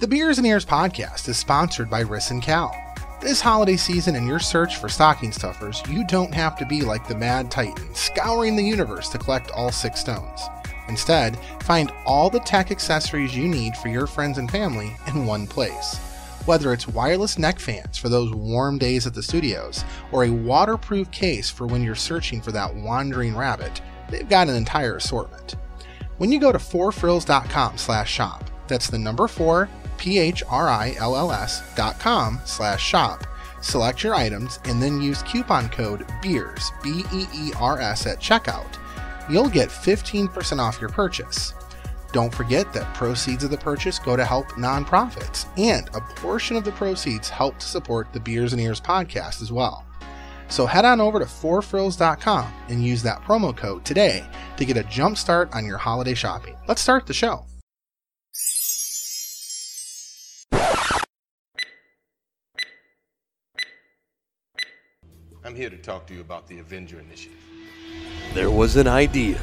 The 0.00 0.06
Beers 0.06 0.38
and 0.38 0.46
Ears 0.46 0.64
podcast 0.64 1.28
is 1.28 1.38
sponsored 1.38 1.90
by 1.90 2.04
Riss 2.04 2.30
and 2.30 2.40
Cal. 2.40 2.72
This 3.20 3.40
holiday 3.40 3.76
season, 3.76 4.14
in 4.14 4.28
your 4.28 4.38
search 4.38 4.76
for 4.76 4.88
stocking 4.88 5.32
stuffers, 5.32 5.82
you 5.88 6.06
don't 6.06 6.32
have 6.32 6.56
to 6.58 6.66
be 6.66 6.82
like 6.82 7.08
the 7.08 7.16
Mad 7.16 7.50
Titan, 7.50 7.92
scouring 7.96 8.54
the 8.54 8.62
universe 8.62 9.08
to 9.08 9.18
collect 9.18 9.50
all 9.50 9.72
six 9.72 9.98
stones. 9.98 10.42
Instead, 10.88 11.36
find 11.64 11.92
all 12.06 12.30
the 12.30 12.38
tech 12.38 12.70
accessories 12.70 13.36
you 13.36 13.48
need 13.48 13.76
for 13.78 13.88
your 13.88 14.06
friends 14.06 14.38
and 14.38 14.48
family 14.48 14.96
in 15.08 15.26
one 15.26 15.48
place. 15.48 15.96
Whether 16.44 16.72
it's 16.72 16.86
wireless 16.86 17.36
neck 17.36 17.58
fans 17.58 17.98
for 17.98 18.08
those 18.08 18.32
warm 18.32 18.78
days 18.78 19.04
at 19.04 19.14
the 19.14 19.22
studios, 19.24 19.84
or 20.12 20.22
a 20.22 20.30
waterproof 20.30 21.10
case 21.10 21.50
for 21.50 21.66
when 21.66 21.82
you're 21.82 21.96
searching 21.96 22.40
for 22.40 22.52
that 22.52 22.72
wandering 22.72 23.36
rabbit, 23.36 23.80
they've 24.10 24.28
got 24.28 24.48
an 24.48 24.54
entire 24.54 24.94
assortment. 24.94 25.56
When 26.18 26.30
you 26.30 26.38
go 26.38 26.52
to 26.52 26.58
4phrills.com 26.58 27.78
slash 27.78 28.12
shop, 28.12 28.48
that's 28.68 28.90
the 28.90 28.98
number 28.98 29.26
4 29.26 29.68
P-H-R-I-L-L-S 29.98 31.74
dot 31.74 31.98
com 31.98 32.40
slash 32.44 32.82
shop. 32.82 33.26
Select 33.60 34.02
your 34.02 34.14
items 34.14 34.60
and 34.64 34.80
then 34.80 35.00
use 35.00 35.22
coupon 35.22 35.68
code 35.68 36.06
BEERS, 36.22 36.72
B-E-E-R-S 36.82 38.06
at 38.06 38.20
checkout. 38.20 38.78
You'll 39.28 39.48
get 39.48 39.68
15% 39.68 40.58
off 40.58 40.80
your 40.80 40.90
purchase. 40.90 41.54
Don't 42.12 42.34
forget 42.34 42.72
that 42.72 42.94
proceeds 42.94 43.44
of 43.44 43.50
the 43.50 43.58
purchase 43.58 43.98
go 43.98 44.16
to 44.16 44.24
help 44.24 44.46
nonprofits, 44.52 45.46
and 45.58 45.88
a 45.94 46.00
portion 46.00 46.56
of 46.56 46.64
the 46.64 46.72
proceeds 46.72 47.28
help 47.28 47.58
to 47.58 47.66
support 47.66 48.12
the 48.12 48.20
Beers 48.20 48.52
and 48.52 48.62
Ears 48.62 48.80
podcast 48.80 49.42
as 49.42 49.52
well. 49.52 49.84
So 50.48 50.64
head 50.64 50.86
on 50.86 51.00
over 51.00 51.18
to 51.18 51.26
4phrills.com 51.26 52.52
and 52.68 52.84
use 52.84 53.02
that 53.02 53.22
promo 53.22 53.54
code 53.54 53.84
today 53.84 54.26
to 54.56 54.64
get 54.64 54.78
a 54.78 54.84
jump 54.84 55.18
start 55.18 55.50
on 55.52 55.66
your 55.66 55.76
holiday 55.76 56.14
shopping. 56.14 56.56
Let's 56.66 56.80
start 56.80 57.06
the 57.06 57.12
show. 57.12 57.44
I'm 65.48 65.54
here 65.54 65.70
to 65.70 65.78
talk 65.78 66.06
to 66.08 66.14
you 66.14 66.20
about 66.20 66.46
the 66.46 66.58
Avenger 66.58 67.00
Initiative. 67.00 67.38
There 68.34 68.50
was 68.50 68.76
an 68.76 68.86
idea 68.86 69.40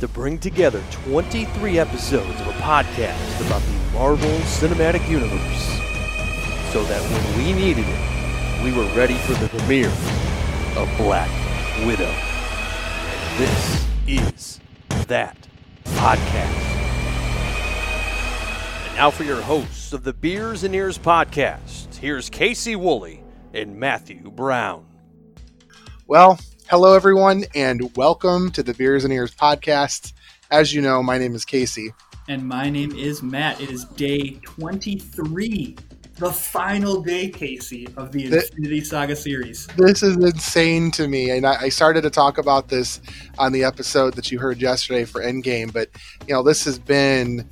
to 0.00 0.08
bring 0.08 0.36
together 0.36 0.82
23 0.90 1.78
episodes 1.78 2.40
of 2.40 2.48
a 2.48 2.52
podcast 2.54 3.46
about 3.46 3.62
the 3.62 3.96
Marvel 3.96 4.28
Cinematic 4.40 5.08
Universe 5.08 5.66
so 6.72 6.82
that 6.86 7.00
when 7.08 7.38
we 7.38 7.52
needed 7.52 7.84
it, 7.86 8.64
we 8.64 8.76
were 8.76 8.92
ready 8.96 9.14
for 9.14 9.34
the 9.34 9.46
premiere 9.50 9.92
of 10.76 10.92
Black 10.96 11.30
Widow. 11.86 12.12
This 13.38 13.86
is 14.08 14.60
that 15.06 15.36
podcast. 15.84 16.66
And 18.86 18.96
now 18.96 19.12
for 19.12 19.22
your 19.22 19.40
hosts 19.40 19.92
of 19.92 20.02
the 20.02 20.12
Beers 20.12 20.64
and 20.64 20.74
Ears 20.74 20.98
podcast, 20.98 21.94
here's 21.94 22.28
Casey 22.28 22.74
Woolley 22.74 23.22
and 23.54 23.76
Matthew 23.76 24.28
Brown. 24.28 24.86
Well, 26.08 26.38
hello 26.68 26.94
everyone, 26.94 27.44
and 27.54 27.96
welcome 27.96 28.50
to 28.52 28.62
the 28.64 28.74
Beers 28.74 29.04
and 29.04 29.12
Ears 29.12 29.32
podcast. 29.32 30.12
As 30.50 30.74
you 30.74 30.82
know, 30.82 31.00
my 31.00 31.16
name 31.16 31.34
is 31.34 31.44
Casey. 31.44 31.94
And 32.28 32.46
my 32.46 32.68
name 32.68 32.92
is 32.96 33.22
Matt. 33.22 33.60
It 33.60 33.70
is 33.70 33.84
day 33.84 34.40
23, 34.42 35.76
the 36.16 36.32
final 36.32 37.00
day, 37.00 37.28
Casey, 37.28 37.86
of 37.96 38.10
the 38.10 38.24
Infinity 38.24 38.80
Saga 38.82 39.14
series. 39.14 39.68
This 39.76 40.02
is 40.02 40.16
insane 40.16 40.90
to 40.92 41.06
me, 41.06 41.30
and 41.30 41.46
I, 41.46 41.62
I 41.62 41.68
started 41.68 42.02
to 42.02 42.10
talk 42.10 42.36
about 42.36 42.68
this 42.68 43.00
on 43.38 43.52
the 43.52 43.62
episode 43.62 44.14
that 44.14 44.32
you 44.32 44.40
heard 44.40 44.60
yesterday 44.60 45.04
for 45.04 45.22
Endgame. 45.22 45.72
But 45.72 45.88
you 46.26 46.34
know, 46.34 46.42
this 46.42 46.64
has 46.64 46.80
been 46.80 47.48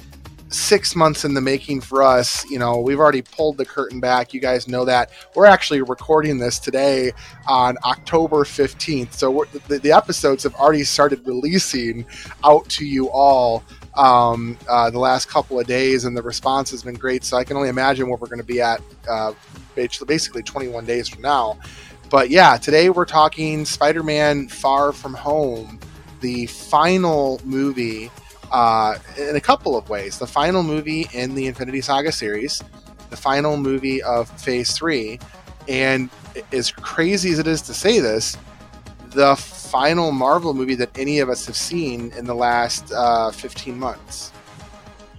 six 0.51 0.97
months 0.97 1.25
in 1.25 1.33
the 1.33 1.41
making 1.41 1.81
for 1.81 2.03
us. 2.03 2.48
You 2.51 2.59
know, 2.59 2.81
we've 2.81 2.98
already 2.98 3.23
pulled 3.23 3.56
the 3.56 3.65
curtain 3.65 4.01
back. 4.01 4.34
You 4.34 4.41
guys 4.41 4.69
know 4.69 4.84
that. 4.84 5.11
We're 5.34 5.47
actually 5.47 5.81
recording 5.83 6.39
this 6.39 6.59
today 6.59 7.12
on 7.47 7.79
October 7.84 8.45
15th. 8.45 9.12
So 9.15 9.47
the, 9.69 9.78
the 9.78 9.93
episodes 9.93 10.43
have 10.43 10.55
already 10.56 10.84
started 10.84 11.27
releasing 11.27 12.05
out 12.44 12.69
to 12.71 12.84
you 12.84 13.09
all 13.11 13.65
um, 13.97 14.59
uh, 14.69 14.91
the 14.91 14.99
last 14.99 15.28
couple 15.28 15.59
of 15.59 15.66
days, 15.66 16.05
and 16.05 16.16
the 16.16 16.22
response 16.22 16.71
has 16.71 16.82
been 16.82 16.94
great. 16.94 17.25
So 17.25 17.37
I 17.37 17.44
can 17.44 17.56
only 17.56 17.69
imagine 17.69 18.09
what 18.09 18.21
we're 18.21 18.28
going 18.28 18.41
to 18.41 18.44
be 18.44 18.61
at 18.61 18.81
uh, 19.09 19.32
basically 19.75 20.43
21 20.43 20.84
days 20.84 21.09
from 21.09 21.22
now. 21.22 21.59
But 22.11 22.28
yeah, 22.28 22.56
today 22.56 22.91
we're 22.91 23.05
talking 23.05 23.65
Spider 23.65 24.03
Man 24.03 24.49
Far 24.49 24.93
From 24.93 25.15
Home, 25.15 25.78
the 26.21 26.47
final 26.47 27.41
movie 27.44 28.11
uh, 28.50 28.97
in 29.19 29.37
a 29.37 29.41
couple 29.41 29.77
of 29.77 29.88
ways. 29.88 30.19
The 30.19 30.27
final 30.27 30.62
movie 30.62 31.09
in 31.12 31.34
the 31.34 31.47
Infinity 31.47 31.81
Saga 31.81 32.12
series, 32.12 32.62
the 33.11 33.16
final 33.16 33.56
movie 33.56 34.03
of 34.03 34.28
Phase 34.41 34.72
3, 34.72 35.19
and 35.69 36.11
as 36.53 36.71
crazy 36.71 37.31
as 37.31 37.38
it 37.38 37.47
is 37.47 37.62
to 37.62 37.75
say 37.75 38.00
this, 38.00 38.37
the 39.11 39.37
final 39.37 40.12
Marvel 40.12 40.55
movie 40.55 40.75
that 40.77 40.97
any 40.99 41.19
of 41.21 41.28
us 41.28 41.47
have 41.47 41.56
seen 41.56 42.12
in 42.12 42.25
the 42.25 42.34
last 42.34 42.93
uh, 42.93 43.31
15 43.31 43.78
months. 43.78 44.33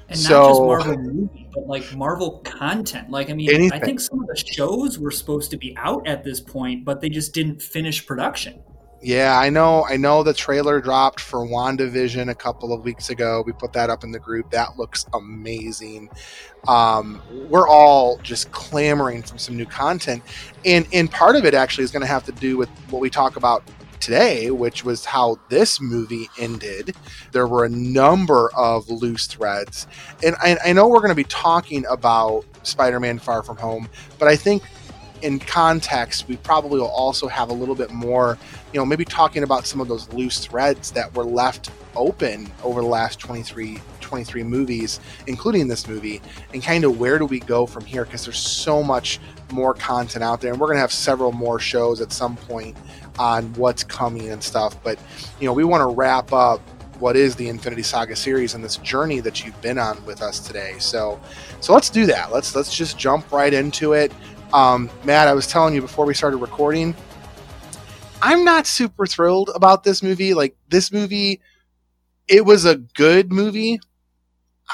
And 0.09 0.21
not 0.23 0.49
just 0.49 0.61
Marvel 0.61 0.97
movie, 0.97 1.49
but 1.53 1.67
like 1.67 1.93
Marvel 1.93 2.39
content. 2.39 3.09
Like, 3.09 3.29
I 3.29 3.33
mean, 3.33 3.53
Anything. 3.53 3.81
I 3.81 3.85
think 3.85 3.99
some 3.99 4.19
of 4.19 4.27
the 4.27 4.35
shows 4.35 4.99
were 4.99 5.11
supposed 5.11 5.51
to 5.51 5.57
be 5.57 5.75
out 5.77 6.05
at 6.05 6.23
this 6.23 6.41
point, 6.41 6.83
but 6.83 6.99
they 6.99 7.09
just 7.09 7.33
didn't 7.33 7.61
finish 7.61 8.05
production. 8.05 8.61
Yeah, 9.03 9.39
I 9.39 9.49
know. 9.49 9.83
I 9.89 9.97
know 9.97 10.21
the 10.21 10.33
trailer 10.33 10.79
dropped 10.79 11.19
for 11.19 11.39
WandaVision 11.39 12.29
a 12.29 12.35
couple 12.35 12.71
of 12.71 12.83
weeks 12.83 13.09
ago. 13.09 13.41
We 13.43 13.51
put 13.51 13.73
that 13.73 13.89
up 13.89 14.03
in 14.03 14.11
the 14.11 14.19
group. 14.19 14.51
That 14.51 14.77
looks 14.77 15.07
amazing. 15.13 16.09
Um, 16.67 17.19
we're 17.49 17.67
all 17.67 18.17
just 18.17 18.51
clamoring 18.51 19.23
for 19.23 19.39
some 19.39 19.57
new 19.57 19.65
content, 19.65 20.21
and 20.65 20.87
and 20.93 21.09
part 21.09 21.35
of 21.35 21.45
it 21.45 21.55
actually 21.55 21.83
is 21.83 21.91
going 21.91 22.01
to 22.01 22.07
have 22.07 22.25
to 22.25 22.31
do 22.31 22.57
with 22.57 22.69
what 22.91 23.01
we 23.01 23.09
talk 23.09 23.37
about 23.37 23.63
today, 23.99 24.51
which 24.51 24.83
was 24.83 25.05
how 25.05 25.39
this 25.49 25.81
movie 25.81 26.29
ended. 26.39 26.95
There 27.31 27.47
were 27.47 27.65
a 27.65 27.69
number 27.69 28.51
of 28.55 28.87
loose 28.89 29.25
threads, 29.25 29.87
and 30.23 30.35
I, 30.39 30.57
I 30.63 30.73
know 30.73 30.87
we're 30.87 30.99
going 30.99 31.09
to 31.09 31.15
be 31.15 31.23
talking 31.23 31.85
about 31.89 32.45
Spider-Man: 32.61 33.17
Far 33.17 33.41
From 33.41 33.57
Home, 33.57 33.89
but 34.19 34.27
I 34.27 34.35
think 34.35 34.61
in 35.21 35.39
context, 35.39 36.27
we 36.27 36.37
probably 36.37 36.79
will 36.79 36.87
also 36.87 37.27
have 37.27 37.49
a 37.49 37.53
little 37.53 37.75
bit 37.75 37.91
more, 37.91 38.37
you 38.73 38.79
know, 38.79 38.85
maybe 38.85 39.05
talking 39.05 39.43
about 39.43 39.65
some 39.65 39.79
of 39.79 39.87
those 39.87 40.11
loose 40.13 40.45
threads 40.45 40.91
that 40.91 41.13
were 41.15 41.23
left 41.23 41.71
open 41.95 42.49
over 42.63 42.81
the 42.81 42.87
last 42.87 43.19
23, 43.19 43.79
23 43.99 44.43
movies, 44.43 44.99
including 45.27 45.67
this 45.67 45.87
movie, 45.87 46.21
and 46.53 46.63
kind 46.63 46.83
of 46.83 46.99
where 46.99 47.19
do 47.19 47.25
we 47.25 47.39
go 47.39 47.65
from 47.65 47.85
here? 47.85 48.05
Because 48.05 48.25
there's 48.25 48.39
so 48.39 48.81
much 48.81 49.19
more 49.51 49.73
content 49.73 50.23
out 50.23 50.41
there, 50.41 50.51
and 50.51 50.59
we're 50.59 50.67
going 50.67 50.77
to 50.77 50.81
have 50.81 50.93
several 50.93 51.31
more 51.31 51.59
shows 51.59 52.01
at 52.01 52.11
some 52.11 52.35
point 52.35 52.75
on 53.19 53.53
what's 53.53 53.83
coming 53.83 54.29
and 54.29 54.43
stuff. 54.43 54.81
But, 54.83 54.97
you 55.39 55.45
know, 55.45 55.53
we 55.53 55.63
want 55.63 55.81
to 55.81 55.95
wrap 55.95 56.33
up 56.33 56.61
what 57.01 57.15
is 57.15 57.35
the 57.35 57.49
Infinity 57.49 57.81
Saga 57.81 58.15
series 58.15 58.53
and 58.53 58.63
this 58.63 58.77
journey 58.77 59.19
that 59.21 59.43
you've 59.43 59.59
been 59.61 59.79
on 59.79 60.03
with 60.05 60.21
us 60.21 60.39
today. 60.39 60.75
So, 60.77 61.19
so 61.59 61.73
let's 61.73 61.89
do 61.89 62.05
that. 62.05 62.31
Let's 62.31 62.55
let's 62.55 62.75
just 62.75 62.97
jump 62.97 63.31
right 63.31 63.53
into 63.53 63.93
it. 63.93 64.13
Um, 64.53 64.89
Matt, 65.03 65.27
I 65.27 65.33
was 65.33 65.47
telling 65.47 65.73
you 65.73 65.81
before 65.81 66.05
we 66.05 66.13
started 66.13 66.37
recording, 66.37 66.95
I'm 68.21 68.43
not 68.43 68.67
super 68.67 69.07
thrilled 69.07 69.49
about 69.55 69.83
this 69.83 70.03
movie. 70.03 70.33
Like 70.33 70.55
this 70.69 70.91
movie, 70.91 71.41
it 72.27 72.45
was 72.45 72.65
a 72.65 72.75
good 72.75 73.31
movie. 73.31 73.79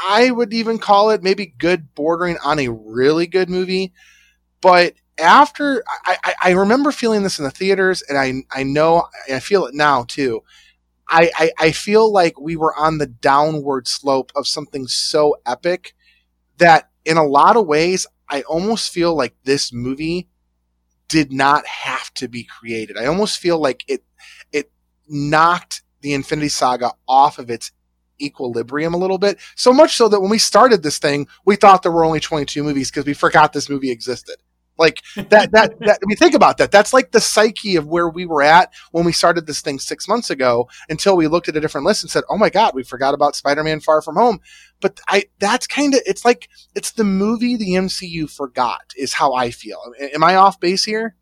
I 0.10 0.32
would 0.32 0.54
even 0.54 0.80
call 0.80 1.12
it 1.12 1.24
maybe 1.24 1.48
good, 1.58 1.94
bordering 1.96 2.38
on 2.44 2.60
a 2.60 2.70
really 2.70 3.28
good 3.28 3.50
movie. 3.50 3.94
But 4.62 4.94
after 5.20 5.84
I, 6.06 6.18
I, 6.24 6.34
I 6.44 6.52
remember 6.52 6.92
feeling 6.92 7.24
this 7.24 7.40
in 7.40 7.46
the 7.46 7.52
theaters, 7.52 8.04
and 8.04 8.18
I 8.18 8.44
I 8.52 8.64
know 8.64 9.08
I 9.32 9.40
feel 9.40 9.66
it 9.66 9.76
now 9.76 10.04
too. 10.04 10.44
I, 11.08 11.32
I 11.36 11.52
I 11.60 11.72
feel 11.72 12.12
like 12.12 12.40
we 12.40 12.56
were 12.56 12.76
on 12.76 12.98
the 12.98 13.08
downward 13.08 13.88
slope 13.88 14.32
of 14.36 14.48
something 14.48 14.88
so 14.88 15.38
epic 15.46 15.94
that 16.58 16.90
in 17.06 17.18
a 17.18 17.26
lot 17.26 17.56
of 17.56 17.66
ways 17.68 18.08
I 18.30 18.42
almost 18.44 18.92
feel 18.92 19.16
like 19.16 19.36
this 19.44 19.72
movie 19.72 20.30
did 21.08 21.32
not 21.32 21.66
have 21.66 22.14
to 22.16 22.28
be 22.28 22.44
created. 22.44 22.98
I 22.98 23.06
almost 23.06 23.40
feel 23.40 23.60
like 23.60 23.84
it 23.88 24.04
it 24.52 24.72
knocked 25.08 25.84
the 26.02 26.14
Infinity 26.14 26.50
Saga 26.50 26.92
off 27.08 27.40
of 27.40 27.50
its 27.50 27.72
equilibrium 28.22 28.94
a 28.94 28.98
little 28.98 29.18
bit. 29.18 29.40
So 29.56 29.72
much 29.72 29.96
so 29.96 30.08
that 30.10 30.20
when 30.20 30.30
we 30.30 30.40
started 30.40 30.84
this 30.84 30.98
thing, 30.98 31.28
we 31.46 31.56
thought 31.56 31.84
there 31.84 31.92
were 31.92 32.06
only 32.06 32.20
22 32.20 32.64
movies 32.64 32.90
because 32.90 33.06
we 33.06 33.14
forgot 33.14 33.54
this 33.54 33.70
movie 33.70 33.92
existed. 33.92 34.38
Like 34.78 35.02
that 35.16 35.52
that 35.52 35.80
that 35.80 36.00
I 36.02 36.06
mean 36.06 36.18
think 36.18 36.34
about 36.34 36.58
that. 36.58 36.72
That's 36.72 36.94
like 36.94 37.12
the 37.12 37.22
psyche 37.22 37.76
of 37.76 37.88
where 37.88 38.10
we 38.10 38.26
were 38.26 38.44
at 38.44 38.74
when 38.92 39.06
we 39.06 39.12
started 39.12 39.48
this 39.48 39.62
thing 39.62 39.80
6 39.80 40.08
months 40.08 40.30
ago 40.30 40.70
until 40.90 41.18
we 41.18 41.28
looked 41.28 41.50
at 41.50 41.56
a 41.56 41.62
different 41.62 41.86
list 41.86 42.04
and 42.04 42.12
said, 42.12 42.24
"Oh 42.30 42.38
my 42.38 42.50
god, 42.50 42.74
we 42.76 42.84
forgot 42.84 43.14
about 43.14 43.36
Spider-Man 43.36 43.80
Far 43.80 44.02
From 44.02 44.16
Home." 44.16 44.40
But 44.80 45.00
I 45.08 45.26
that's 45.40 45.68
kind 45.68 45.94
of 45.94 46.02
it's 46.06 46.26
like 46.26 46.50
it's 46.76 46.92
the 46.92 47.04
movie 47.04 47.56
the 47.56 47.74
MCU 47.74 48.30
forgot 48.30 48.94
is 48.96 49.14
how 49.14 49.34
I 49.34 49.52
feel. 49.52 49.82
Am 50.14 50.24
I 50.24 50.36
off 50.36 50.60
base 50.60 50.86
here? 50.86 51.16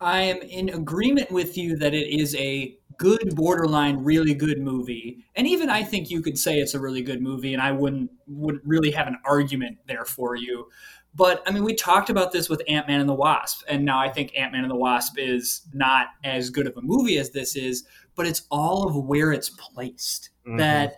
I 0.00 0.22
am 0.22 0.42
in 0.42 0.68
agreement 0.68 1.30
with 1.30 1.56
you 1.56 1.76
that 1.76 1.94
it 1.94 2.08
is 2.08 2.34
a 2.34 2.76
good 2.98 3.34
borderline 3.34 4.04
really 4.04 4.34
good 4.34 4.60
movie 4.60 5.24
and 5.34 5.46
even 5.46 5.68
i 5.68 5.82
think 5.82 6.10
you 6.10 6.20
could 6.20 6.38
say 6.38 6.58
it's 6.58 6.74
a 6.74 6.80
really 6.80 7.02
good 7.02 7.20
movie 7.20 7.52
and 7.52 7.62
i 7.62 7.72
wouldn't 7.72 8.10
wouldn't 8.26 8.62
really 8.64 8.90
have 8.90 9.06
an 9.06 9.16
argument 9.24 9.76
there 9.86 10.04
for 10.04 10.36
you 10.36 10.68
but 11.14 11.42
i 11.46 11.50
mean 11.50 11.64
we 11.64 11.74
talked 11.74 12.10
about 12.10 12.32
this 12.32 12.48
with 12.48 12.62
ant-man 12.68 13.00
and 13.00 13.08
the 13.08 13.14
wasp 13.14 13.62
and 13.68 13.84
now 13.84 13.98
i 13.98 14.08
think 14.08 14.36
ant-man 14.36 14.62
and 14.62 14.70
the 14.70 14.76
wasp 14.76 15.18
is 15.18 15.62
not 15.72 16.08
as 16.24 16.50
good 16.50 16.66
of 16.66 16.76
a 16.76 16.82
movie 16.82 17.18
as 17.18 17.30
this 17.30 17.56
is 17.56 17.84
but 18.14 18.26
it's 18.26 18.42
all 18.50 18.88
of 18.88 18.96
where 18.96 19.32
it's 19.32 19.50
placed 19.50 20.30
mm-hmm. 20.46 20.56
that 20.58 20.96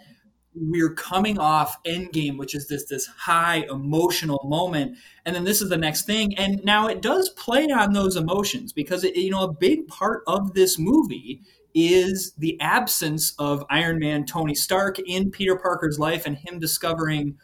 we're 0.59 0.95
coming 0.95 1.39
off 1.39 1.83
endgame 1.85 2.39
which 2.39 2.55
is 2.55 2.67
this 2.67 2.87
this 2.87 3.07
high 3.07 3.67
emotional 3.71 4.41
moment 4.49 4.97
and 5.27 5.37
then 5.37 5.45
this 5.45 5.61
is 5.61 5.69
the 5.69 5.77
next 5.77 6.07
thing 6.07 6.37
and 6.39 6.65
now 6.65 6.87
it 6.87 7.03
does 7.03 7.29
play 7.31 7.71
on 7.71 7.93
those 7.93 8.17
emotions 8.17 8.73
because 8.73 9.05
it, 9.05 9.15
you 9.17 9.31
know 9.31 9.45
a 9.45 9.53
big 9.53 9.87
part 9.87 10.23
of 10.27 10.55
this 10.55 10.79
movie 10.79 11.43
is 11.79 12.33
the 12.39 12.59
absence 12.63 13.35
of 13.39 13.63
Iron 13.69 13.99
Man 13.99 14.25
Tony 14.25 14.55
Stark 14.55 14.99
in 15.01 15.31
Peter 15.31 15.57
Parker's 15.57 15.99
life 15.99 16.25
and 16.25 16.35
him 16.35 16.59
discovering 16.59 17.37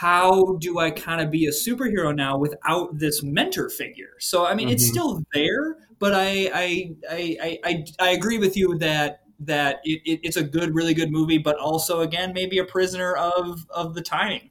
how 0.00 0.56
do 0.60 0.78
I 0.78 0.90
kind 0.90 1.20
of 1.20 1.30
be 1.30 1.46
a 1.46 1.50
superhero 1.50 2.14
now 2.14 2.38
without 2.38 2.98
this 2.98 3.22
mentor 3.22 3.68
figure? 3.68 4.12
So 4.20 4.46
I 4.46 4.54
mean, 4.54 4.68
mm-hmm. 4.68 4.74
it's 4.74 4.86
still 4.86 5.22
there, 5.32 5.76
but 5.98 6.14
I 6.14 6.50
I, 6.54 6.96
I 7.10 7.58
I 7.64 7.84
I 7.98 8.10
agree 8.10 8.38
with 8.38 8.56
you 8.56 8.78
that 8.78 9.22
that 9.40 9.80
it, 9.84 10.00
it, 10.04 10.20
it's 10.22 10.36
a 10.36 10.44
good, 10.44 10.74
really 10.74 10.94
good 10.94 11.10
movie, 11.10 11.38
but 11.38 11.56
also 11.56 12.00
again 12.00 12.32
maybe 12.32 12.58
a 12.58 12.64
prisoner 12.64 13.14
of 13.14 13.66
of 13.70 13.94
the 13.94 14.02
timing. 14.02 14.50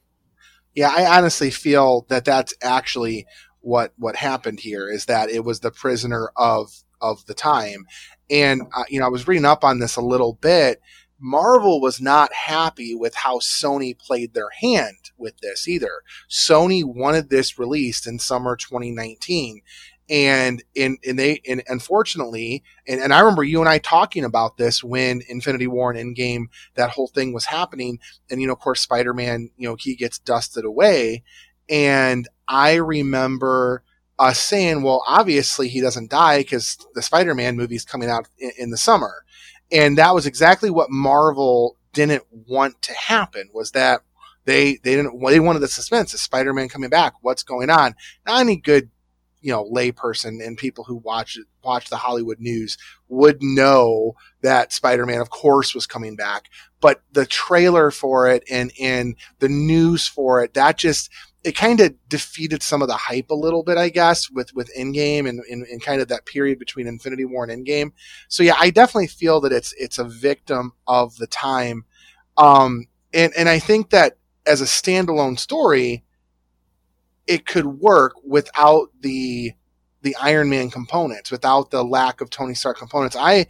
Yeah, 0.74 0.92
I 0.94 1.18
honestly 1.18 1.50
feel 1.50 2.04
that 2.08 2.24
that's 2.24 2.54
actually 2.62 3.26
what 3.60 3.92
what 3.96 4.16
happened 4.16 4.60
here 4.60 4.90
is 4.90 5.06
that 5.06 5.30
it 5.30 5.44
was 5.44 5.60
the 5.60 5.70
prisoner 5.70 6.30
of 6.36 6.84
of 7.00 7.24
the 7.26 7.34
time 7.34 7.86
and, 8.30 8.62
uh, 8.74 8.84
you 8.88 9.00
know, 9.00 9.06
I 9.06 9.10
was 9.10 9.26
reading 9.26 9.44
up 9.44 9.64
on 9.64 9.78
this 9.78 9.96
a 9.96 10.02
little 10.02 10.34
bit. 10.34 10.80
Marvel 11.20 11.80
was 11.80 12.00
not 12.00 12.32
happy 12.32 12.94
with 12.94 13.14
how 13.14 13.38
Sony 13.38 13.98
played 13.98 14.34
their 14.34 14.50
hand 14.60 15.10
with 15.16 15.38
this 15.38 15.66
either. 15.66 16.02
Sony 16.28 16.84
wanted 16.84 17.28
this 17.28 17.58
released 17.58 18.06
in 18.06 18.18
summer 18.18 18.56
2019. 18.56 19.62
And 20.10 20.62
in, 20.74 20.96
and 21.06 21.18
they, 21.18 21.40
and 21.46 21.62
unfortunately, 21.68 22.62
and, 22.86 23.00
and 23.00 23.12
I 23.12 23.20
remember 23.20 23.44
you 23.44 23.60
and 23.60 23.68
I 23.68 23.78
talking 23.78 24.24
about 24.24 24.56
this 24.56 24.82
when 24.82 25.20
Infinity 25.28 25.66
War 25.66 25.90
and 25.92 26.16
Endgame, 26.16 26.46
that 26.76 26.90
whole 26.90 27.08
thing 27.08 27.34
was 27.34 27.44
happening. 27.44 27.98
And, 28.30 28.40
you 28.40 28.46
know, 28.46 28.54
of 28.54 28.60
course, 28.60 28.80
Spider-Man, 28.80 29.50
you 29.58 29.68
know, 29.68 29.76
he 29.78 29.96
gets 29.96 30.18
dusted 30.18 30.64
away. 30.64 31.24
And 31.68 32.26
I 32.46 32.76
remember 32.76 33.82
us 34.18 34.40
saying, 34.40 34.82
well, 34.82 35.04
obviously 35.06 35.68
he 35.68 35.80
doesn't 35.80 36.10
die 36.10 36.38
because 36.38 36.78
the 36.94 37.02
Spider 37.02 37.34
Man 37.34 37.56
movie 37.56 37.76
is 37.76 37.84
coming 37.84 38.10
out 38.10 38.28
in, 38.38 38.50
in, 38.58 38.70
the 38.70 38.76
summer. 38.76 39.24
And 39.70 39.98
that 39.98 40.14
was 40.14 40.26
exactly 40.26 40.70
what 40.70 40.90
Marvel 40.90 41.76
didn't 41.92 42.24
want 42.30 42.80
to 42.82 42.92
happen 42.94 43.50
was 43.52 43.72
that 43.72 44.02
they, 44.44 44.78
they 44.82 44.96
didn't, 44.96 45.20
they 45.20 45.40
wanted 45.40 45.58
the 45.60 45.68
suspense 45.68 46.14
of 46.14 46.20
Spider 46.20 46.54
Man 46.54 46.68
coming 46.68 46.90
back. 46.90 47.14
What's 47.20 47.42
going 47.42 47.70
on? 47.70 47.94
Not 48.26 48.40
any 48.40 48.56
good, 48.56 48.90
you 49.40 49.52
know, 49.52 49.64
layperson 49.64 50.44
and 50.44 50.58
people 50.58 50.84
who 50.84 50.96
watch 50.96 51.38
watch 51.62 51.90
the 51.90 51.96
Hollywood 51.96 52.40
news 52.40 52.76
would 53.08 53.42
know 53.42 54.14
that 54.42 54.72
Spider 54.72 55.06
Man, 55.06 55.20
of 55.20 55.30
course, 55.30 55.74
was 55.74 55.86
coming 55.86 56.16
back. 56.16 56.48
But 56.80 57.02
the 57.12 57.26
trailer 57.26 57.90
for 57.90 58.28
it 58.28 58.44
and, 58.50 58.72
and 58.80 59.16
the 59.40 59.48
news 59.48 60.06
for 60.06 60.42
it, 60.42 60.54
that 60.54 60.78
just, 60.78 61.10
it 61.44 61.52
kind 61.52 61.80
of 61.80 61.94
defeated 62.08 62.62
some 62.62 62.82
of 62.82 62.88
the 62.88 62.94
hype 62.94 63.30
a 63.30 63.34
little 63.34 63.62
bit, 63.62 63.78
I 63.78 63.88
guess, 63.88 64.30
with 64.30 64.52
with 64.54 64.70
Endgame 64.76 65.28
and, 65.28 65.40
and, 65.50 65.64
and 65.66 65.82
kind 65.82 66.00
of 66.00 66.08
that 66.08 66.26
period 66.26 66.58
between 66.58 66.86
Infinity 66.86 67.24
War 67.24 67.44
and 67.44 67.66
Endgame. 67.66 67.92
So 68.28 68.42
yeah, 68.42 68.56
I 68.58 68.70
definitely 68.70 69.06
feel 69.06 69.40
that 69.42 69.52
it's 69.52 69.72
it's 69.78 69.98
a 69.98 70.04
victim 70.04 70.72
of 70.86 71.16
the 71.16 71.28
time, 71.28 71.84
um, 72.36 72.86
and 73.14 73.32
and 73.36 73.48
I 73.48 73.60
think 73.60 73.90
that 73.90 74.18
as 74.46 74.60
a 74.60 74.64
standalone 74.64 75.38
story, 75.38 76.04
it 77.28 77.46
could 77.46 77.66
work 77.66 78.14
without 78.24 78.88
the 79.00 79.52
the 80.02 80.16
Iron 80.16 80.48
Man 80.48 80.70
components, 80.70 81.30
without 81.30 81.70
the 81.70 81.84
lack 81.84 82.20
of 82.20 82.30
Tony 82.30 82.54
Stark 82.54 82.78
components. 82.78 83.16
I 83.16 83.46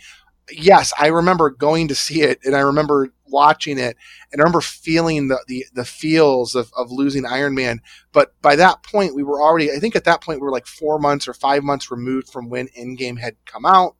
yes, 0.50 0.92
I 0.98 1.06
remember 1.08 1.50
going 1.50 1.88
to 1.88 1.94
see 1.94 2.22
it, 2.22 2.40
and 2.44 2.56
I 2.56 2.60
remember 2.60 3.10
watching 3.26 3.78
it, 3.78 3.96
and 4.32 4.40
I 4.40 4.42
remember 4.42 4.60
feeling 4.60 5.28
the 5.28 5.42
the, 5.46 5.64
the 5.72 5.84
feels 5.84 6.54
of, 6.54 6.70
of 6.76 6.90
losing 6.90 7.24
Iron 7.24 7.54
Man. 7.54 7.80
But 8.12 8.34
by 8.42 8.56
that 8.56 8.82
point, 8.82 9.14
we 9.14 9.22
were 9.22 9.40
already, 9.40 9.70
I 9.70 9.78
think 9.78 9.94
at 9.94 10.04
that 10.04 10.22
point, 10.22 10.40
we 10.40 10.44
were 10.44 10.52
like 10.52 10.66
four 10.66 10.98
months 10.98 11.28
or 11.28 11.34
five 11.34 11.62
months 11.62 11.90
removed 11.90 12.28
from 12.28 12.48
when 12.48 12.68
Endgame 12.68 13.20
had 13.20 13.36
come 13.46 13.64
out. 13.64 13.96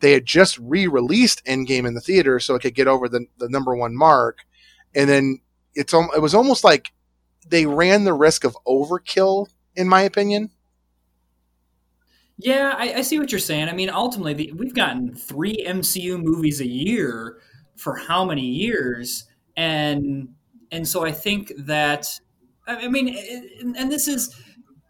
They 0.00 0.12
had 0.12 0.26
just 0.26 0.58
re-released 0.58 1.44
Endgame 1.46 1.86
in 1.86 1.94
the 1.94 2.00
theater 2.00 2.38
so 2.38 2.56
it 2.56 2.60
could 2.60 2.74
get 2.74 2.88
over 2.88 3.08
the, 3.08 3.26
the 3.38 3.48
number 3.48 3.74
one 3.74 3.96
mark, 3.96 4.40
and 4.94 5.08
then 5.08 5.40
it's 5.74 5.94
it 5.94 6.20
was 6.20 6.34
almost 6.34 6.62
like 6.62 6.92
they 7.48 7.66
ran 7.66 8.04
the 8.04 8.14
risk 8.14 8.44
of 8.44 8.56
overkill, 8.66 9.48
in 9.76 9.88
my 9.88 10.02
opinion. 10.02 10.50
Yeah, 12.38 12.74
I, 12.76 12.94
I, 12.94 13.00
see 13.02 13.18
what 13.18 13.30
you're 13.30 13.38
saying. 13.38 13.68
I 13.68 13.72
mean, 13.72 13.88
ultimately, 13.90 14.34
the, 14.34 14.52
we've 14.52 14.74
gotten 14.74 15.14
three 15.14 15.64
MCU 15.66 16.20
movies 16.20 16.60
a 16.60 16.66
year 16.66 17.38
for 17.76 17.96
how 17.96 18.24
many 18.24 18.46
years, 18.46 19.26
and 19.56 20.28
and 20.72 20.86
so 20.86 21.04
I 21.04 21.12
think 21.12 21.52
that 21.58 22.06
I 22.66 22.88
mean, 22.88 23.16
and 23.76 23.90
this 23.90 24.08
is 24.08 24.34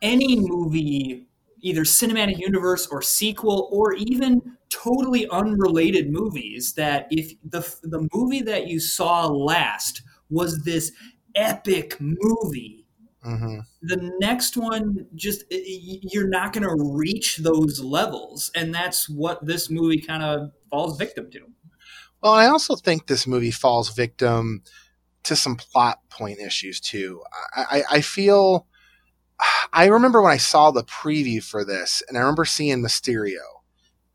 any 0.01 0.37
movie, 0.37 1.27
either 1.61 1.83
cinematic 1.83 2.39
universe 2.39 2.87
or 2.87 3.03
sequel, 3.03 3.69
or 3.71 3.93
even 3.95 4.41
totally 4.71 5.29
unrelated 5.29 6.11
movies. 6.11 6.73
That 6.75 7.09
if 7.11 7.35
the 7.45 7.61
the 7.83 8.09
movie 8.15 8.43
that 8.43 8.69
you 8.69 8.81
saw 8.81 9.27
last 9.27 10.03
was 10.31 10.63
this 10.65 10.93
epic 11.35 11.97
movie 12.01 12.85
Mm-hmm. 13.25 13.61
The 13.83 14.13
next 14.21 14.57
one, 14.57 15.07
just 15.15 15.45
you're 15.51 16.29
not 16.29 16.53
going 16.53 16.65
to 16.65 16.93
reach 16.95 17.39
those 17.39 17.81
levels, 17.81 18.51
and 18.55 18.75
that's 18.75 19.09
what 19.09 19.45
this 19.45 19.71
movie 19.71 20.01
kind 20.01 20.23
of 20.23 20.53
falls 20.71 20.99
victim 20.99 21.31
to. 21.31 21.41
Well, 22.23 22.35
I 22.35 22.47
also 22.47 22.77
think 22.77 23.07
this 23.07 23.27
movie 23.27 23.51
falls 23.51 23.95
victim 23.95 24.63
to 25.23 25.37
some 25.37 25.57
plot 25.57 26.01
point 26.11 26.39
issues 26.39 26.81
too. 26.81 27.23
I, 27.57 27.79
I, 27.79 27.83
I 27.93 28.01
feel. 28.03 28.67
I 29.73 29.87
remember 29.87 30.23
when 30.23 30.33
I 30.33 30.37
saw 30.37 30.71
the 30.71 30.85
preview 30.85 31.43
for 31.43 31.65
this, 31.65 32.03
and 32.09 32.17
I 32.17 32.21
remember 32.21 32.45
seeing 32.45 32.83
Mysterio, 32.83 33.41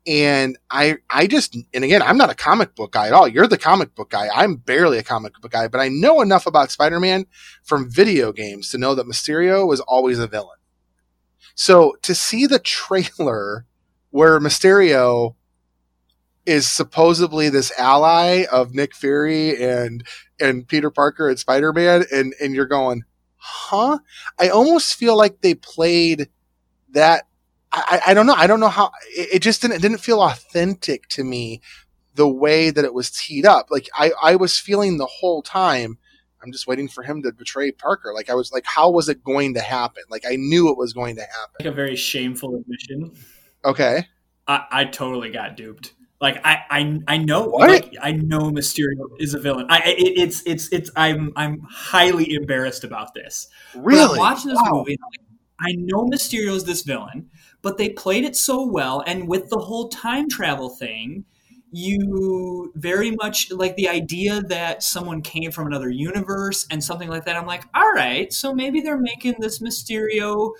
and 0.06 0.56
I 0.70 0.96
I 1.10 1.26
just 1.26 1.56
and 1.74 1.84
again 1.84 2.02
I'm 2.02 2.16
not 2.16 2.30
a 2.30 2.34
comic 2.34 2.74
book 2.74 2.92
guy 2.92 3.06
at 3.08 3.12
all. 3.12 3.28
You're 3.28 3.46
the 3.46 3.58
comic 3.58 3.94
book 3.94 4.10
guy. 4.10 4.28
I'm 4.34 4.56
barely 4.56 4.98
a 4.98 5.02
comic 5.02 5.38
book 5.40 5.52
guy, 5.52 5.68
but 5.68 5.80
I 5.80 5.88
know 5.88 6.20
enough 6.20 6.46
about 6.46 6.70
Spider-Man 6.70 7.26
from 7.62 7.90
video 7.90 8.32
games 8.32 8.70
to 8.70 8.78
know 8.78 8.94
that 8.94 9.06
Mysterio 9.06 9.66
was 9.66 9.80
always 9.80 10.18
a 10.18 10.26
villain. 10.26 10.58
So 11.54 11.96
to 12.02 12.14
see 12.14 12.46
the 12.46 12.58
trailer 12.58 13.66
where 14.10 14.40
Mysterio 14.40 15.34
is 16.46 16.66
supposedly 16.66 17.48
this 17.48 17.70
ally 17.78 18.44
of 18.50 18.74
Nick 18.74 18.94
Fury 18.94 19.62
and 19.62 20.04
and 20.40 20.66
Peter 20.66 20.90
Parker 20.90 21.28
and 21.28 21.38
Spider-Man 21.38 22.04
and 22.10 22.34
and 22.40 22.54
you're 22.54 22.66
going, 22.66 23.04
"Huh?" 23.36 23.98
I 24.38 24.48
almost 24.48 24.94
feel 24.94 25.16
like 25.16 25.42
they 25.42 25.54
played 25.54 26.28
that 26.90 27.26
I, 27.72 28.00
I 28.08 28.14
don't 28.14 28.26
know. 28.26 28.34
I 28.34 28.46
don't 28.46 28.60
know 28.60 28.68
how 28.68 28.90
it, 29.16 29.34
it 29.34 29.38
just 29.42 29.62
didn't 29.62 29.76
it 29.76 29.82
didn't 29.82 29.98
feel 29.98 30.20
authentic 30.22 31.08
to 31.08 31.24
me 31.24 31.60
the 32.14 32.28
way 32.28 32.70
that 32.70 32.84
it 32.84 32.92
was 32.92 33.10
teed 33.10 33.46
up. 33.46 33.66
Like 33.70 33.88
I, 33.94 34.12
I 34.22 34.36
was 34.36 34.58
feeling 34.58 34.98
the 34.98 35.06
whole 35.06 35.42
time. 35.42 35.98
I'm 36.42 36.52
just 36.52 36.66
waiting 36.66 36.88
for 36.88 37.02
him 37.02 37.22
to 37.22 37.32
betray 37.32 37.70
Parker. 37.70 38.12
Like 38.14 38.30
I 38.30 38.34
was 38.34 38.50
like, 38.50 38.64
how 38.64 38.90
was 38.90 39.08
it 39.08 39.22
going 39.22 39.54
to 39.54 39.60
happen? 39.60 40.02
Like 40.10 40.24
I 40.26 40.36
knew 40.36 40.70
it 40.70 40.76
was 40.76 40.92
going 40.92 41.16
to 41.16 41.22
happen. 41.22 41.54
Like 41.60 41.68
a 41.68 41.72
very 41.72 41.96
shameful 41.96 42.56
admission. 42.56 43.12
Okay. 43.64 44.06
I, 44.48 44.64
I 44.70 44.84
totally 44.86 45.30
got 45.30 45.56
duped. 45.56 45.92
Like 46.20 46.40
I, 46.44 46.62
I, 46.70 47.00
I 47.06 47.16
know, 47.18 47.44
like, 47.44 47.94
I 48.00 48.12
know 48.12 48.50
Mysterio 48.50 49.08
is 49.18 49.34
a 49.34 49.38
villain. 49.38 49.66
I, 49.70 49.80
it, 49.86 50.18
it's, 50.18 50.42
it's, 50.44 50.70
it's. 50.70 50.90
I'm, 50.96 51.32
I'm 51.36 51.60
highly 51.70 52.34
embarrassed 52.34 52.84
about 52.84 53.14
this. 53.14 53.48
Really, 53.74 54.18
watching 54.18 54.50
this 54.50 54.60
wow. 54.62 54.72
movie, 54.72 54.98
I 55.58 55.72
know 55.76 56.06
Mysterio 56.06 56.54
is 56.54 56.64
this 56.64 56.82
villain 56.82 57.30
but 57.62 57.78
they 57.78 57.90
played 57.90 58.24
it 58.24 58.36
so 58.36 58.66
well. 58.66 59.02
And 59.06 59.28
with 59.28 59.50
the 59.50 59.58
whole 59.58 59.88
time 59.88 60.28
travel 60.28 60.70
thing, 60.70 61.24
you 61.72 62.72
very 62.74 63.12
much 63.12 63.50
like 63.52 63.76
the 63.76 63.88
idea 63.88 64.42
that 64.42 64.82
someone 64.82 65.22
came 65.22 65.52
from 65.52 65.66
another 65.66 65.88
universe 65.88 66.66
and 66.70 66.82
something 66.82 67.08
like 67.08 67.24
that. 67.26 67.36
I'm 67.36 67.46
like, 67.46 67.64
all 67.74 67.92
right, 67.92 68.32
so 68.32 68.52
maybe 68.52 68.80
they're 68.80 68.98
making 68.98 69.36
this 69.38 69.60
Mysterio 69.60 70.52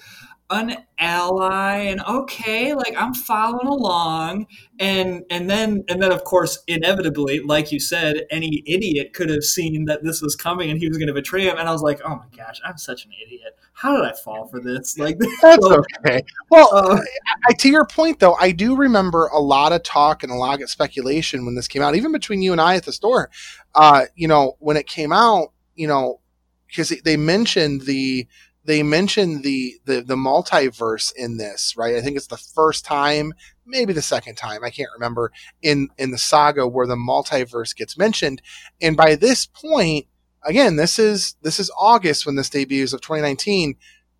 an 0.51 0.77
ally 0.99 1.77
and 1.77 2.03
okay 2.03 2.75
like 2.75 2.95
i'm 2.99 3.15
following 3.15 3.67
along. 3.67 4.47
And 4.79 5.23
and 5.31 5.49
then 5.49 5.85
and 5.89 6.03
then 6.03 6.11
of 6.13 6.25
course 6.25 6.63
inevitably 6.67 7.41
like 7.41 7.71
you 7.71 7.79
said 7.79 8.23
any 8.31 8.63
idiot 8.67 9.13
could 9.13 9.31
have 9.31 9.45
seen 9.45 9.85
that 9.87 10.03
this 10.03 10.23
was 10.23 10.35
coming 10.35 10.71
and 10.71 10.79
he 10.79 10.89
was 10.89 10.99
going 10.99 11.09
to 11.09 11.15
betray 11.15 11.45
him. 11.45 11.57
And 11.59 11.69
i 11.69 11.73
was 11.73 11.83
like 11.83 12.01
oh 12.05 12.17
my 12.17 12.27
gosh 12.37 12.61
i'm 12.65 12.79
such 12.79 13.05
an 13.05 13.13
idiot. 13.25 13.57
How 13.73 13.97
did 13.97 14.05
i 14.05 14.13
fall 14.13 14.47
for 14.49 14.61
this? 14.61 14.99
Like 14.99 15.19
that's 15.19 15.65
okay. 15.65 16.23
Well 16.51 16.69
uh, 16.73 17.01
I, 17.49 17.53
to 17.55 17.69
your 17.69 17.87
point 17.87 18.19
though 18.19 18.35
i 18.35 18.51
do 18.51 18.77
remember 18.77 19.27
a 19.27 19.39
lot 19.39 19.73
of 19.73 19.83
talk 19.83 20.23
and 20.23 20.33
a 20.33 20.37
lot 20.37 20.61
of 20.61 20.69
speculation 20.69 21.45
when 21.45 21.55
this 21.55 21.69
came 21.69 21.83
out 21.83 21.95
even 21.95 22.13
between 22.13 22.43
you 22.43 22.53
and 22.53 22.61
i 22.61 22.77
at 22.77 22.85
the 22.85 22.93
store. 22.93 23.31
Uh 23.75 24.07
you 24.17 24.27
know 24.27 24.57
when 24.59 24.77
it 24.77 24.87
came 24.87 25.13
out 25.13 25.53
you 25.77 25.87
know 25.87 26.21
because 26.67 26.91
they 27.05 27.17
mentioned 27.17 27.83
the 27.83 28.27
they 28.65 28.83
mentioned 28.83 29.43
the, 29.43 29.75
the 29.87 30.03
the 30.03 30.17
multiverse 30.17 31.13
in 31.17 31.39
this, 31.39 31.77
right? 31.77 31.97
I 31.97 32.01
think 32.01 32.17
it's 32.17 32.27
the 32.27 32.37
first 32.37 32.85
time, 32.85 33.33
maybe 33.67 33.93
the 33.93 34.03
second 34.03 34.37
time, 34.37 34.65
I 34.65 34.71
can't 34.71 34.91
remember 34.95 35.33
in 35.63 35.89
in 35.97 36.11
the 36.11 36.19
saga 36.19 36.67
where 36.69 36.87
the 36.87 36.97
multiverse 36.97 37.75
gets 37.75 37.97
mentioned. 37.97 38.43
And 38.81 38.97
by 38.97 39.15
this 39.15 39.47
point, 39.47 40.07
again, 40.45 40.77
this 40.77 40.99
is 40.99 41.37
this 41.43 41.59
is 41.59 41.71
August 41.79 42.27
when 42.27 42.37
this 42.37 42.51
debuts 42.51 42.93
of 42.93 43.01
2019. 43.01 43.77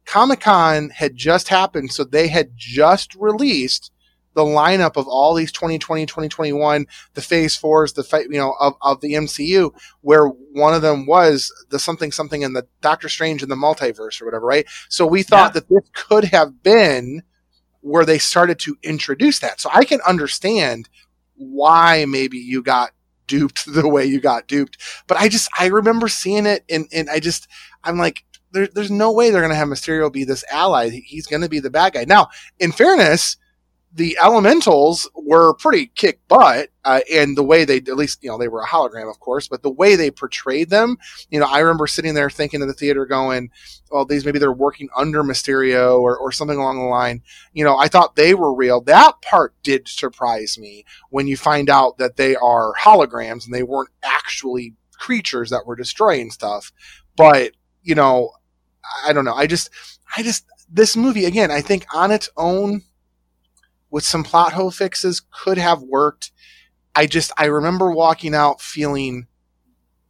Comic 0.07 0.41
Con 0.41 0.91
had 0.91 1.15
just 1.15 1.49
happened, 1.49 1.93
so 1.93 2.05
they 2.05 2.29
had 2.29 2.53
just 2.57 3.15
released 3.15 3.93
the 4.35 4.43
lineup 4.43 4.97
of 4.97 5.09
all 5.09 5.35
these 5.35 5.53
2020, 5.53 6.07
2021, 6.07 6.87
the 7.15 7.21
phase 7.21 7.57
fours, 7.57 7.93
the 7.95 8.05
fight, 8.05 8.27
you 8.31 8.39
know, 8.39 8.55
of, 8.61 8.75
of 8.81 9.01
the 9.01 9.15
MCU, 9.15 9.73
where 10.03 10.27
one 10.27 10.75
of 10.75 10.83
them 10.83 11.07
was 11.07 11.53
the 11.71 11.79
something, 11.79 12.13
something 12.13 12.43
in 12.43 12.53
the 12.53 12.67
Doctor 12.81 13.09
Strange 13.09 13.43
in 13.43 13.49
the 13.49 13.57
multiverse 13.57 14.21
or 14.21 14.27
whatever, 14.27 14.47
right? 14.47 14.67
So 14.89 15.07
we 15.07 15.23
thought 15.23 15.55
yeah. 15.55 15.61
that 15.61 15.69
this 15.69 15.91
could 15.95 16.25
have 16.25 16.63
been 16.63 17.23
where 17.81 18.05
they 18.05 18.19
started 18.19 18.59
to 18.61 18.77
introduce 18.83 19.39
that. 19.41 19.61
So 19.61 19.71
I 19.73 19.85
can 19.85 20.01
understand 20.07 20.89
why 21.35 22.05
maybe 22.05 22.39
you 22.39 22.63
got 22.63 22.91
duped 23.27 23.65
the 23.73 23.89
way 23.89 24.05
you 24.05 24.21
got 24.21 24.47
duped. 24.47 24.79
But 25.07 25.19
I 25.19 25.29
just, 25.29 25.51
I 25.59 25.67
remember 25.67 26.09
seeing 26.09 26.47
it 26.47 26.65
and, 26.69 26.87
and 26.93 27.11
I 27.11 27.21
just, 27.21 27.49
I'm 27.83 27.99
like, 27.99 28.25
there, 28.53 28.67
there's 28.67 28.91
no 28.91 29.13
way 29.13 29.31
they're 29.31 29.41
going 29.41 29.53
to 29.53 29.57
have 29.57 29.69
Mysterio 29.69 30.13
be 30.13 30.25
this 30.25 30.45
ally. 30.51 30.89
He's 30.91 31.27
going 31.27 31.43
to 31.43 31.49
be 31.49 31.61
the 31.61 31.71
bad 31.71 31.93
guy. 31.93 32.05
Now, 32.05 32.29
in 32.59 32.73
fairness, 32.73 33.37
the 33.93 34.17
elementals 34.23 35.09
were 35.15 35.55
pretty 35.55 35.87
kick 35.87 36.21
butt 36.29 36.69
uh, 36.85 37.01
and 37.13 37.37
the 37.37 37.43
way 37.43 37.65
they 37.65 37.79
at 37.79 37.97
least 37.97 38.23
you 38.23 38.31
know 38.31 38.39
they 38.39 38.49
were 38.49 38.63
a 38.63 38.67
hologram 38.67 39.11
of 39.11 39.19
course 39.19 39.49
but 39.49 39.63
the 39.63 39.71
way 39.71 39.97
they 39.97 40.11
portrayed 40.11 40.71
them 40.71 40.97
you 41.31 41.41
know 41.41 41.47
i 41.47 41.59
remember 41.59 41.87
sitting 41.87 42.15
there 42.15 42.31
thinking 42.31 42.63
in 42.63 42.69
the 42.69 42.75
theater 42.75 43.05
going 43.05 43.51
well 43.91 44.05
these 44.05 44.25
maybe 44.25 44.39
they're 44.39 44.53
working 44.53 44.89
under 44.97 45.23
mysterio 45.23 46.01
or, 46.01 46.17
or 46.17 46.31
something 46.31 46.59
along 46.59 46.79
the 46.79 46.85
line. 46.85 47.23
You 47.53 47.65
know 47.65 47.77
i 47.77 47.89
thought 47.89 48.17
they 48.17 48.35
were 48.35 48.55
real. 48.55 48.81
That 48.81 49.21
part 49.23 49.55
did 49.63 49.89
surprise 49.89 50.59
me 50.59 50.85
when 51.11 51.27
you 51.27 51.37
find 51.37 51.69
out 51.69 51.99
that 51.99 52.17
they 52.17 52.37
are 52.37 52.73
holograms 52.81 53.45
and 53.45 53.55
they 53.55 53.63
weren't 53.63 53.91
actually 54.03 54.75
creatures 54.93 55.51
that 55.51 55.67
were 55.67 55.77
destroying 55.77 56.31
stuff. 56.31 56.73
But 57.17 57.53
you 57.83 57.95
know 57.95 58.31
i 59.05 59.13
don't 59.13 59.25
know. 59.25 59.35
I 59.35 59.47
just 59.47 59.71
i 60.17 60.23
just 60.23 60.47
this 60.73 60.97
movie 60.97 61.25
again 61.25 61.51
i 61.51 61.61
think 61.61 61.85
on 61.93 62.13
its 62.13 62.31
own 62.37 62.83
with 63.91 64.05
some 64.05 64.25
plot 64.25 64.53
hole 64.53 64.71
fixes 64.71 65.23
could 65.31 65.59
have 65.59 65.83
worked. 65.83 66.33
I 66.95 67.07
just 67.07 67.33
I 67.37 67.47
remember 67.47 67.91
walking 67.91 68.35
out 68.35 68.61
feeling 68.61 69.27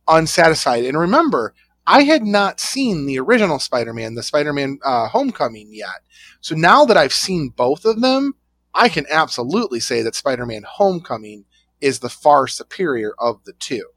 unsatisfied. 0.08 0.84
And 0.84 0.98
remember, 0.98 1.54
I 1.86 2.02
had 2.02 2.22
not 2.24 2.60
seen 2.60 3.06
the 3.06 3.18
original 3.18 3.58
Spider-Man, 3.58 4.14
the 4.14 4.22
Spider-Man 4.22 4.78
uh, 4.84 5.08
Homecoming 5.08 5.68
yet. 5.72 6.02
So 6.40 6.54
now 6.54 6.84
that 6.84 6.96
I've 6.96 7.12
seen 7.12 7.48
both 7.48 7.84
of 7.84 8.00
them, 8.00 8.34
I 8.74 8.88
can 8.88 9.06
absolutely 9.10 9.80
say 9.80 10.02
that 10.02 10.14
Spider-Man 10.14 10.64
Homecoming 10.66 11.44
is 11.80 11.98
the 11.98 12.08
far 12.08 12.46
superior 12.46 13.14
of 13.18 13.42
the 13.44 13.52
two. 13.54 13.88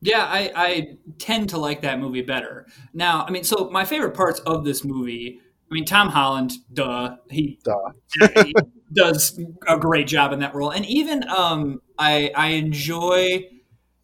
Yeah, 0.00 0.24
I, 0.24 0.52
I 0.54 0.96
tend 1.18 1.48
to 1.50 1.58
like 1.58 1.82
that 1.82 1.98
movie 1.98 2.22
better. 2.22 2.66
Now, 2.92 3.24
I 3.24 3.30
mean, 3.30 3.44
so 3.44 3.70
my 3.70 3.84
favorite 3.84 4.14
parts 4.14 4.40
of 4.40 4.64
this 4.64 4.84
movie 4.84 5.40
I 5.70 5.74
mean, 5.74 5.84
Tom 5.84 6.08
Holland, 6.08 6.52
duh, 6.72 7.16
he, 7.28 7.58
duh. 7.64 7.90
he 8.44 8.54
does 8.92 9.40
a 9.66 9.76
great 9.76 10.06
job 10.06 10.32
in 10.32 10.38
that 10.40 10.54
role, 10.54 10.70
and 10.70 10.86
even 10.86 11.28
um, 11.28 11.80
I, 11.98 12.30
I 12.36 12.48
enjoy 12.48 13.48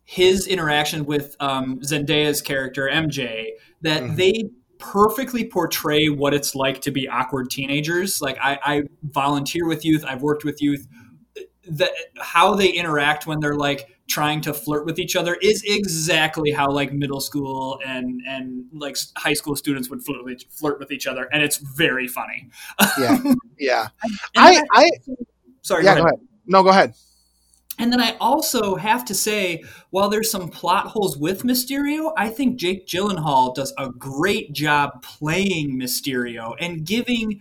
his 0.05 0.47
interaction 0.47 1.07
with 1.07 1.37
um, 1.41 1.81
Zendaya's 1.81 2.43
character 2.43 2.91
MJ. 2.93 3.51
That 3.83 4.03
mm-hmm. 4.03 4.17
they 4.17 4.45
perfectly 4.79 5.45
portray 5.45 6.09
what 6.09 6.35
it's 6.35 6.55
like 6.55 6.81
to 6.83 6.91
be 6.91 7.09
awkward 7.09 7.51
teenagers. 7.51 8.21
Like 8.21 8.37
I, 8.43 8.59
I 8.65 8.83
volunteer 9.05 9.67
with 9.67 9.85
youth, 9.85 10.05
I've 10.05 10.23
worked 10.23 10.45
with 10.45 10.61
youth. 10.61 10.87
That 11.71 11.91
how 12.19 12.55
they 12.55 12.69
interact 12.69 13.27
when 13.27 13.39
they're 13.39 13.55
like 13.57 13.92
trying 14.09 14.41
to 14.43 14.53
flirt 14.53 14.85
with 14.85 14.99
each 14.99 15.17
other 15.17 15.37
is 15.41 15.63
exactly 15.67 16.51
how 16.51 16.71
like 16.71 16.93
middle 16.93 17.21
school 17.21 17.79
and 17.87 18.21
and 18.27 18.65
like 18.73 18.97
high 19.17 19.33
school 19.33 19.57
students 19.57 19.89
would 19.89 20.03
flirt 20.03 20.25
with, 20.25 20.43
flirt 20.51 20.79
with 20.79 20.91
each 20.91 21.07
other 21.07 21.29
and 21.33 21.43
it's 21.43 21.57
very 21.59 22.09
funny. 22.09 22.51
Yeah. 22.99 23.19
Yeah. 23.59 23.91
I, 24.37 24.61
I, 24.73 24.91
sorry 25.61 25.85
yeah 25.85 25.95
go 25.95 26.01
ahead. 26.01 26.03
go 26.03 26.09
ahead. 26.09 26.29
No 26.47 26.63
go 26.65 26.71
ahead. 26.71 26.95
And 27.79 27.93
then 27.93 28.01
I 28.01 28.17
also 28.21 28.77
have 28.77 29.05
to 29.07 29.15
say, 29.15 29.65
while 29.91 30.09
there's 30.09 30.31
some 30.31 30.49
plot 30.49 30.89
holes 30.89 31.17
with 31.17 31.43
Mysterio, 31.43 32.13
I 32.17 32.29
think 32.29 32.57
Jake 32.57 32.87
Gyllenhaal 32.87 33.55
does 33.55 33.73
a 33.79 33.89
great 33.89 34.53
job 34.53 35.03
playing 35.03 35.79
Mysterio 35.79 36.55
and 36.61 36.85
giving 36.85 37.41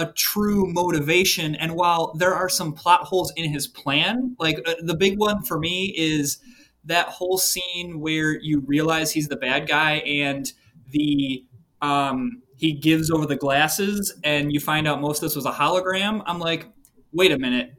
a 0.00 0.12
true 0.12 0.66
motivation. 0.72 1.54
And 1.54 1.74
while 1.74 2.14
there 2.14 2.34
are 2.34 2.48
some 2.48 2.72
plot 2.72 3.02
holes 3.02 3.32
in 3.36 3.52
his 3.52 3.66
plan, 3.66 4.34
like 4.38 4.60
uh, 4.66 4.74
the 4.82 4.94
big 4.94 5.18
one 5.18 5.42
for 5.42 5.58
me 5.58 5.94
is 5.96 6.38
that 6.84 7.06
whole 7.08 7.36
scene 7.36 8.00
where 8.00 8.40
you 8.40 8.60
realize 8.60 9.12
he's 9.12 9.28
the 9.28 9.36
bad 9.36 9.68
guy 9.68 9.96
and 9.98 10.52
the 10.88 11.44
um, 11.82 12.42
he 12.56 12.72
gives 12.72 13.10
over 13.10 13.26
the 13.26 13.36
glasses 13.36 14.12
and 14.24 14.52
you 14.52 14.60
find 14.60 14.88
out 14.88 15.00
most 15.00 15.18
of 15.18 15.22
this 15.22 15.36
was 15.36 15.46
a 15.46 15.52
hologram. 15.52 16.22
I'm 16.26 16.38
like, 16.38 16.66
wait 17.12 17.32
a 17.32 17.38
minute. 17.38 17.74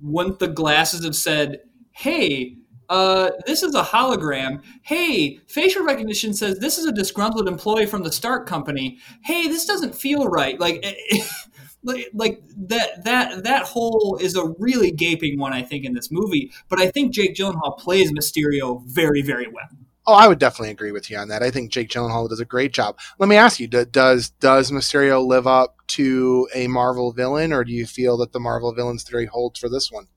Wouldn't 0.00 0.38
the 0.38 0.48
glasses 0.48 1.04
have 1.04 1.16
said, 1.16 1.60
hey, 1.92 2.56
uh, 2.88 3.30
this 3.46 3.62
is 3.62 3.74
a 3.74 3.82
hologram. 3.82 4.62
Hey, 4.82 5.40
facial 5.46 5.84
recognition 5.84 6.32
says 6.32 6.58
this 6.58 6.78
is 6.78 6.86
a 6.86 6.92
disgruntled 6.92 7.48
employee 7.48 7.86
from 7.86 8.02
the 8.02 8.12
Stark 8.12 8.46
company. 8.46 8.98
Hey, 9.22 9.48
this 9.48 9.66
doesn't 9.66 9.94
feel 9.94 10.26
right. 10.26 10.58
Like, 11.84 12.10
like, 12.12 12.42
that 12.56 13.04
that 13.04 13.44
that 13.44 13.62
hole 13.62 14.18
is 14.20 14.34
a 14.34 14.48
really 14.58 14.90
gaping 14.90 15.38
one, 15.38 15.52
I 15.52 15.62
think, 15.62 15.84
in 15.84 15.94
this 15.94 16.10
movie. 16.10 16.50
But 16.68 16.80
I 16.80 16.90
think 16.90 17.14
Jake 17.14 17.36
Gyllenhaal 17.36 17.78
plays 17.78 18.12
Mysterio 18.12 18.82
very, 18.84 19.22
very 19.22 19.46
well. 19.46 19.68
Oh, 20.04 20.14
I 20.14 20.26
would 20.26 20.40
definitely 20.40 20.70
agree 20.70 20.90
with 20.90 21.08
you 21.08 21.18
on 21.18 21.28
that. 21.28 21.42
I 21.42 21.52
think 21.52 21.70
Jake 21.70 21.88
Gyllenhaal 21.88 22.28
does 22.28 22.40
a 22.40 22.44
great 22.44 22.72
job. 22.72 22.98
Let 23.20 23.28
me 23.28 23.36
ask 23.36 23.60
you: 23.60 23.68
Does 23.68 24.30
does 24.30 24.72
Mysterio 24.72 25.24
live 25.24 25.46
up 25.46 25.76
to 25.88 26.48
a 26.52 26.66
Marvel 26.66 27.12
villain, 27.12 27.52
or 27.52 27.62
do 27.62 27.72
you 27.72 27.86
feel 27.86 28.16
that 28.18 28.32
the 28.32 28.40
Marvel 28.40 28.74
villains 28.74 29.04
theory 29.04 29.26
holds 29.26 29.60
for 29.60 29.68
this 29.68 29.92
one? 29.92 30.08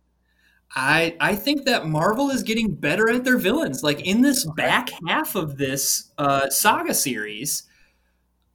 I 0.76 1.16
I 1.20 1.36
think 1.36 1.66
that 1.66 1.88
Marvel 1.88 2.30
is 2.30 2.44
getting 2.44 2.74
better 2.74 3.10
at 3.10 3.24
their 3.24 3.38
villains. 3.38 3.84
Like 3.84 4.02
in 4.02 4.22
this 4.22 4.46
back 4.56 4.90
half 5.08 5.36
of 5.36 5.58
this 5.58 6.12
uh, 6.18 6.50
saga 6.50 6.94
series, 6.94 7.64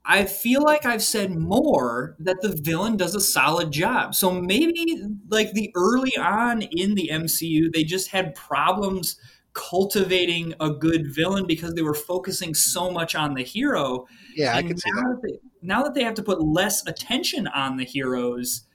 I 0.05 0.25
feel 0.25 0.63
like 0.63 0.87
I've 0.87 1.03
said 1.03 1.37
more 1.37 2.17
that 2.21 2.41
the 2.41 2.57
villain 2.63 2.97
does 2.97 3.15
a 3.15 3.21
solid 3.21 3.73
job. 3.73 4.15
So 4.15 4.31
maybe 4.31 5.03
like 5.29 5.53
the 5.53 5.71
early 5.75 6.17
on 6.17 6.63
in 6.63 6.95
the 6.95 7.11
MCU, 7.13 7.73
they 7.73 7.85
just 7.85 8.09
had 8.09 8.35
problems 8.35 9.17
cultivating 9.53 10.55
a 10.61 10.71
good 10.71 11.13
villain 11.13 11.47
because 11.47 11.75
they 11.75 11.83
were 11.83 11.95
focusing 11.95 12.55
so 12.55 12.91
much 12.91 13.15
on 13.15 13.35
the 13.35 13.43
hero. 13.43 14.07
Yeah, 14.35 14.57
and 14.57 14.59
I 14.59 14.69
can 14.69 14.79
see 14.79 14.91
that. 14.91 15.19
That 15.21 15.29
they, 15.29 15.39
now 15.63 15.83
that 15.83 15.95
they 15.95 16.05
have 16.05 16.15
to 16.15 16.23
put 16.23 16.41
less 16.41 16.87
attention 16.87 17.49
on 17.49 17.77
the 17.77 17.85
heroes, 17.85 18.66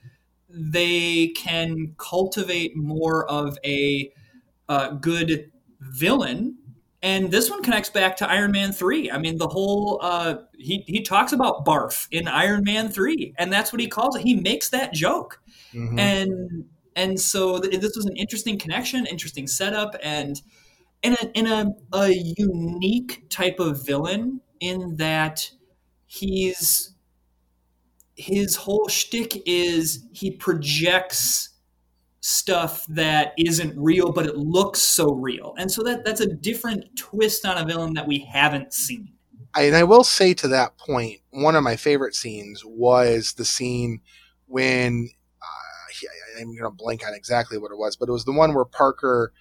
they 0.54 1.30
can 1.30 1.96
cultivate 1.98 2.76
more 2.76 3.30
of 3.30 3.58
a 3.66 4.12
uh, 4.70 4.92
good 4.92 5.52
villain. 5.80 6.58
And 7.04 7.32
this 7.32 7.50
one 7.50 7.64
connects 7.64 7.90
back 7.90 8.16
to 8.18 8.30
Iron 8.30 8.52
Man 8.52 8.72
3. 8.72 9.10
I 9.12 9.18
mean, 9.18 9.38
the 9.38 9.48
whole, 9.48 10.00
uh, 10.04 10.36
he, 10.58 10.84
he 10.88 11.02
talks 11.02 11.34
about 11.34 11.66
barf 11.66 12.08
in 12.12 12.28
Iron 12.28 12.64
Man 12.64 12.90
3, 12.90 13.34
and 13.38 13.52
that's 13.52 13.74
what 13.74 13.80
he 13.80 13.88
calls 13.88 14.16
it. 14.16 14.22
He 14.22 14.36
makes 14.36 14.70
that 14.70 14.94
joke. 14.94 15.42
Mm-hmm. 15.74 16.00
And 16.00 16.66
and 16.96 17.20
so 17.20 17.60
th- 17.60 17.80
this 17.80 17.96
was 17.96 18.06
an 18.06 18.16
interesting 18.18 18.60
connection, 18.60 19.06
interesting 19.06 19.48
setup, 19.48 19.96
and 20.04 20.42
in 21.04 21.14
a, 21.14 21.32
in 21.34 21.48
a, 21.48 21.74
a 21.94 22.10
unique 22.38 23.24
type 23.30 23.60
of 23.60 23.86
villain 23.86 24.42
in 24.60 24.98
that 24.98 25.50
he's 26.06 26.94
his 28.16 28.56
whole 28.56 28.88
shtick 28.88 29.42
is 29.48 30.06
he 30.12 30.32
projects 30.32 31.50
stuff 32.22 32.86
that 32.88 33.34
isn't 33.38 33.74
real, 33.78 34.12
but 34.12 34.28
it 34.28 34.38
looks 34.38 34.80
so 34.80 35.14
real, 35.14 35.56
and 35.58 35.72
so 35.72 35.82
that 35.84 36.06
that's 36.06 36.22
a 36.22 36.28
different 36.28 36.96
twist 36.96 37.46
on 37.46 37.58
a 37.58 37.66
villain 37.66 37.94
that 37.94 38.08
we 38.08 38.20
haven't 38.20 38.74
seen. 38.74 39.12
And 39.56 39.76
I 39.76 39.84
will 39.84 40.04
say 40.04 40.34
to 40.36 40.48
that 40.50 40.78
point, 40.78 41.20
one 41.32 41.56
of 41.56 41.64
my 41.64 41.76
favorite 41.76 42.16
scenes 42.16 42.64
was 42.66 43.34
the 43.34 43.44
scene 43.44 44.00
when 44.48 45.10
uh, 45.42 46.40
I'm 46.40 46.56
going 46.56 46.64
to 46.64 46.70
blank 46.70 47.06
on 47.06 47.14
exactly 47.14 47.58
what 47.58 47.72
it 47.72 47.78
was, 47.78 47.96
but 47.98 48.08
it 48.08 48.14
was 48.14 48.24
the 48.24 48.32
one 48.32 48.54
where 48.54 48.66
Parker, 48.66 49.34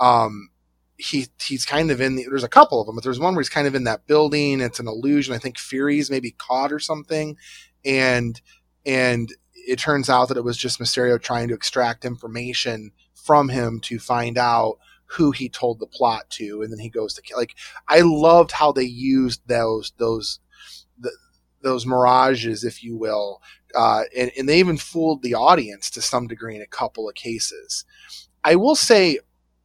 um, 0.00 0.50
he 0.96 1.28
he's 1.40 1.64
kind 1.64 1.90
of 1.90 2.00
in 2.00 2.16
the, 2.16 2.26
there's 2.28 2.44
a 2.44 2.48
couple 2.48 2.80
of 2.80 2.86
them, 2.86 2.96
but 2.96 3.04
there's 3.04 3.18
one 3.18 3.34
where 3.34 3.42
he's 3.42 3.48
kind 3.48 3.66
of 3.66 3.74
in 3.74 3.84
that 3.84 4.06
building. 4.06 4.60
It's 4.60 4.80
an 4.80 4.88
illusion. 4.88 5.34
I 5.34 5.38
think 5.38 5.58
Fury's 5.58 6.10
maybe 6.10 6.32
caught 6.32 6.72
or 6.72 6.78
something, 6.78 7.36
and 7.84 8.40
and 8.86 9.30
it 9.54 9.78
turns 9.78 10.10
out 10.10 10.28
that 10.28 10.36
it 10.36 10.44
was 10.44 10.58
just 10.58 10.78
Mysterio 10.78 11.20
trying 11.20 11.48
to 11.48 11.54
extract 11.54 12.04
information 12.04 12.92
from 13.14 13.48
him 13.48 13.80
to 13.80 13.98
find 13.98 14.36
out 14.36 14.78
who 15.06 15.30
he 15.30 15.48
told 15.48 15.78
the 15.78 15.86
plot 15.86 16.28
to, 16.28 16.62
and 16.62 16.72
then 16.72 16.78
he 16.78 16.88
goes 16.88 17.14
to 17.14 17.22
kill. 17.22 17.38
Like 17.38 17.54
I 17.88 18.00
loved 18.00 18.52
how 18.52 18.72
they 18.72 18.84
used 18.84 19.42
those 19.46 19.92
those 19.98 20.40
the, 20.98 21.12
those 21.62 21.86
mirages, 21.86 22.64
if 22.64 22.82
you 22.82 22.96
will, 22.96 23.40
uh, 23.74 24.02
and, 24.16 24.30
and 24.36 24.48
they 24.48 24.58
even 24.58 24.76
fooled 24.76 25.22
the 25.22 25.34
audience 25.34 25.90
to 25.90 26.02
some 26.02 26.26
degree 26.26 26.56
in 26.56 26.62
a 26.62 26.66
couple 26.66 27.08
of 27.08 27.14
cases. 27.14 27.84
I 28.42 28.56
will 28.56 28.76
say 28.76 29.18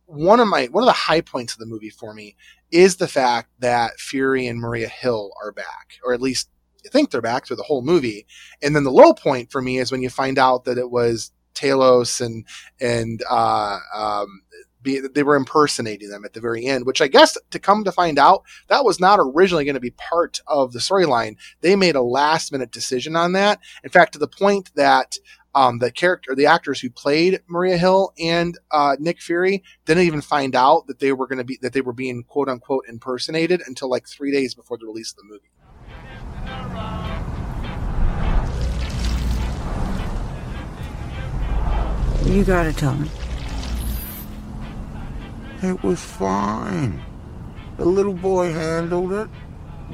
one 0.05 0.39
of 0.39 0.47
my 0.47 0.65
one 0.67 0.83
of 0.83 0.87
the 0.87 0.93
high 0.93 1.21
points 1.21 1.53
of 1.53 1.59
the 1.59 1.65
movie 1.65 1.89
for 1.89 2.13
me 2.13 2.35
is 2.71 2.97
the 2.97 3.07
fact 3.07 3.49
that 3.59 3.99
Fury 3.99 4.47
and 4.47 4.59
Maria 4.59 4.87
Hill 4.87 5.31
are 5.43 5.51
back, 5.51 5.97
or 6.03 6.13
at 6.13 6.21
least 6.21 6.49
think 6.89 7.11
they're 7.11 7.21
back 7.21 7.45
through 7.45 7.57
the 7.57 7.63
whole 7.63 7.81
movie. 7.81 8.25
And 8.61 8.75
then 8.75 8.83
the 8.83 8.91
low 8.91 9.13
point 9.13 9.51
for 9.51 9.61
me 9.61 9.77
is 9.79 9.91
when 9.91 10.01
you 10.01 10.09
find 10.09 10.39
out 10.39 10.65
that 10.65 10.77
it 10.77 10.91
was 10.91 11.31
Talos 11.55 12.21
and 12.25 12.45
and 12.79 13.21
uh, 13.29 13.79
um, 13.93 14.41
they 14.81 15.23
were 15.23 15.35
impersonating 15.35 16.09
them 16.09 16.23
at 16.23 16.33
the 16.33 16.39
very 16.39 16.65
end, 16.65 16.85
which 16.85 17.01
I 17.01 17.07
guess 17.07 17.37
to 17.51 17.59
come 17.59 17.83
to 17.83 17.91
find 17.91 18.17
out, 18.17 18.43
that 18.67 18.85
was 18.85 18.99
not 18.99 19.19
originally 19.19 19.65
going 19.65 19.73
to 19.73 19.81
be 19.81 19.91
part 19.91 20.39
of 20.47 20.71
the 20.71 20.79
storyline. 20.79 21.35
They 21.61 21.75
made 21.75 21.95
a 21.95 22.01
last 22.01 22.51
minute 22.51 22.71
decision 22.71 23.15
on 23.15 23.33
that. 23.33 23.59
In 23.83 23.89
fact, 23.89 24.13
to 24.13 24.19
the 24.19 24.27
point 24.27 24.71
that 24.75 25.17
um, 25.55 25.79
the 25.79 25.91
character, 25.91 26.35
the 26.35 26.45
actors 26.45 26.79
who 26.79 26.89
played 26.89 27.41
Maria 27.47 27.77
Hill 27.77 28.13
and 28.19 28.57
uh, 28.71 28.95
Nick 28.99 29.19
Fury 29.19 29.63
didn't 29.85 30.03
even 30.03 30.21
find 30.21 30.55
out 30.55 30.87
that 30.87 30.99
they 30.99 31.11
were 31.11 31.27
going 31.27 31.39
to 31.39 31.43
be 31.43 31.57
that 31.61 31.73
they 31.73 31.81
were 31.81 31.93
being 31.93 32.23
quote 32.23 32.47
unquote 32.47 32.85
impersonated 32.87 33.61
until 33.65 33.89
like 33.89 34.07
three 34.07 34.31
days 34.31 34.53
before 34.53 34.77
the 34.77 34.85
release 34.85 35.11
of 35.11 35.17
the 35.17 35.23
movie. 35.25 35.49
You 42.29 42.43
gotta 42.43 42.71
tell 42.71 42.93
me. 42.93 43.09
It 45.63 45.81
was 45.83 45.99
fine. 45.99 47.01
The 47.77 47.85
little 47.85 48.13
boy 48.13 48.53
handled 48.53 49.13
it. 49.13 49.29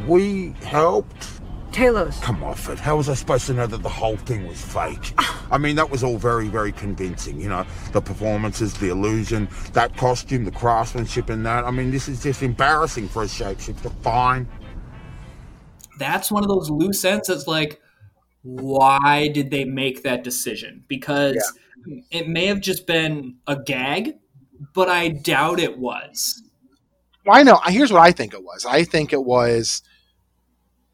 We 0.05 0.49
helped. 0.61 1.29
Talos. 1.71 2.21
Come 2.21 2.43
off 2.43 2.67
it. 2.67 2.77
How 2.77 2.97
was 2.97 3.07
I 3.07 3.13
supposed 3.13 3.47
to 3.47 3.53
know 3.53 3.65
that 3.67 3.81
the 3.81 3.89
whole 3.89 4.17
thing 4.17 4.45
was 4.47 4.61
fake? 4.61 5.13
Ah. 5.17 5.47
I 5.49 5.57
mean, 5.57 5.77
that 5.77 5.89
was 5.89 6.03
all 6.03 6.17
very, 6.17 6.49
very 6.49 6.73
convincing. 6.73 7.39
You 7.39 7.47
know, 7.47 7.65
the 7.93 8.01
performances, 8.01 8.73
the 8.73 8.89
illusion, 8.89 9.47
that 9.71 9.95
costume, 9.95 10.43
the 10.43 10.51
craftsmanship, 10.51 11.29
and 11.29 11.45
that. 11.45 11.63
I 11.63 11.71
mean, 11.71 11.89
this 11.89 12.09
is 12.09 12.21
just 12.21 12.43
embarrassing 12.43 13.07
for 13.07 13.23
a 13.23 13.27
shapeshifter. 13.27 13.93
Fine. 14.01 14.45
That's 15.99 16.29
one 16.29 16.43
of 16.43 16.49
those 16.49 16.69
loose 16.69 17.05
ends 17.05 17.29
that's 17.29 17.47
like, 17.47 17.79
why 18.41 19.29
did 19.29 19.51
they 19.51 19.63
make 19.63 20.03
that 20.03 20.25
decision? 20.25 20.83
Because 20.89 21.35
yeah. 21.35 21.61
It 22.11 22.27
may 22.27 22.47
have 22.47 22.61
just 22.61 22.87
been 22.87 23.35
a 23.47 23.55
gag 23.55 24.15
but 24.73 24.89
I 24.89 25.09
doubt 25.09 25.59
it 25.59 25.77
was. 25.77 26.41
Well, 27.25 27.37
I 27.37 27.43
know. 27.43 27.59
Here's 27.65 27.91
what 27.91 28.01
I 28.01 28.11
think 28.11 28.33
it 28.33 28.43
was. 28.43 28.65
I 28.65 28.83
think 28.83 29.13
it 29.13 29.23
was, 29.23 29.81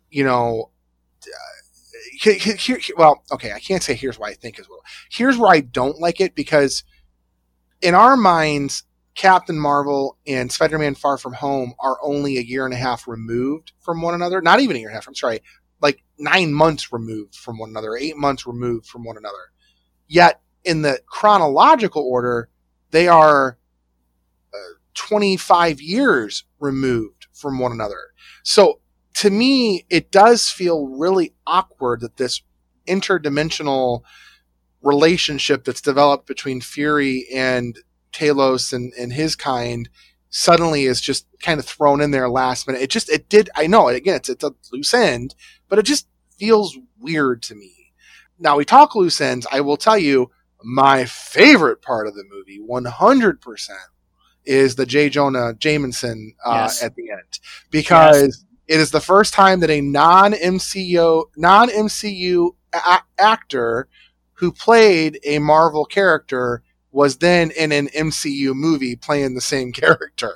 you 0.10 0.24
know, 0.24 0.72
uh, 1.24 1.98
here, 2.20 2.56
here, 2.56 2.80
well, 2.98 3.24
okay, 3.32 3.52
I 3.52 3.60
can't 3.60 3.84
say 3.84 3.94
here's 3.94 4.18
why 4.18 4.30
I 4.30 4.34
think 4.34 4.60
as 4.60 4.70
well. 4.70 4.84
Here's 5.10 5.38
where 5.38 5.52
I 5.52 5.62
don't 5.62 6.00
like 6.00 6.22
it 6.22 6.36
because 6.36 6.84
in 7.82 7.96
our 7.96 8.16
minds, 8.16 8.84
Captain 9.14 9.60
Marvel 9.60 10.18
and 10.26 10.52
Spider-Man 10.52 10.96
Far 10.96 11.18
From 11.18 11.34
Home 11.34 11.74
are 11.80 11.98
only 12.02 12.38
a 12.38 12.42
year 12.42 12.64
and 12.66 12.74
a 12.74 12.78
half 12.78 13.08
removed 13.08 13.74
from 13.82 14.02
one 14.02 14.14
another. 14.14 14.42
Not 14.42 14.62
even 14.62 14.78
a 14.78 14.80
year 14.80 14.88
and 14.88 14.96
a 14.96 14.98
half. 14.98 15.08
I'm 15.08 15.16
sorry, 15.16 15.42
like 15.82 16.02
nine 16.18 16.54
months 16.54 16.94
removed 16.94 17.36
from 17.36 17.58
one 17.58 17.70
another, 17.70 17.98
eight 17.98 18.16
months 18.16 18.48
removed 18.48 18.86
from 18.86 19.04
one 19.04 19.18
another. 19.18 19.52
Yet 20.08 20.42
in 20.64 20.82
the 20.82 21.00
chronological 21.06 22.04
order, 22.04 22.50
they 22.92 23.08
are 23.08 23.58
uh, 24.54 24.58
25 24.94 25.82
years 25.82 26.44
removed 26.60 27.28
from 27.34 27.60
one 27.60 27.72
another. 27.72 28.14
So 28.44 28.80
to 29.16 29.30
me, 29.30 29.86
it 29.90 30.12
does 30.12 30.50
feel 30.50 30.88
really 30.88 31.34
awkward 31.46 32.02
that 32.02 32.18
this 32.18 32.42
interdimensional 32.88 34.02
relationship 34.82 35.64
that's 35.64 35.82
developed 35.82 36.28
between 36.28 36.62
Fury 36.62 37.28
and 37.34 37.78
Talos 38.12 38.74
and, 38.74 38.94
and 38.94 39.14
his 39.14 39.36
kind 39.36 39.90
suddenly 40.30 40.86
is 40.86 41.02
just 41.02 41.28
kind 41.42 41.60
of 41.60 41.66
thrown 41.66 42.02
in 42.02 42.12
there 42.12 42.30
last 42.30 42.68
minute. 42.68 42.82
It 42.82 42.90
just, 42.90 43.10
it 43.10 43.30
did, 43.30 43.50
I 43.56 43.68
know, 43.68 43.90
again, 43.90 44.16
it's, 44.16 44.30
it's 44.30 44.44
a 44.44 44.54
loose 44.72 44.94
end, 44.94 45.36
but 45.68 45.78
it 45.78 45.84
just 45.84 46.08
feels 46.38 46.78
weird 47.00 47.42
to 47.44 47.56
me. 47.56 47.94
Now 48.40 48.58
we 48.58 48.66
talk 48.66 48.96
loose 48.96 49.22
ends. 49.22 49.46
I 49.52 49.62
will 49.62 49.78
tell 49.78 49.98
you, 49.98 50.32
my 50.64 51.06
favorite 51.06 51.82
part 51.82 52.08
of 52.08 52.16
the 52.16 52.24
movie, 52.30 52.60
100%, 52.60 53.70
is 54.46 54.76
the 54.76 54.86
J. 54.86 55.10
Jonah 55.10 55.54
Jameson 55.54 56.34
uh, 56.46 56.54
yes. 56.54 56.84
at 56.84 56.96
the 56.96 57.12
end 57.12 57.40
because 57.70 58.22
yes. 58.22 58.46
it 58.68 58.80
is 58.80 58.92
the 58.92 59.02
first 59.02 59.34
time 59.34 59.60
that 59.60 59.70
a 59.70 59.82
non 59.82 60.34
MCU 60.34 61.26
non 61.38 61.70
MCU 61.70 62.56
a- 62.74 63.04
actor 63.20 63.88
who 64.34 64.52
played 64.52 65.20
a 65.24 65.38
Marvel 65.40 65.86
character 65.86 66.64
was 66.92 67.18
then 67.18 67.52
in 67.52 67.72
an 67.72 67.88
MCU 67.88 68.54
movie 68.54 68.96
playing 68.96 69.36
the 69.36 69.42
same 69.42 69.72
character. 69.74 70.34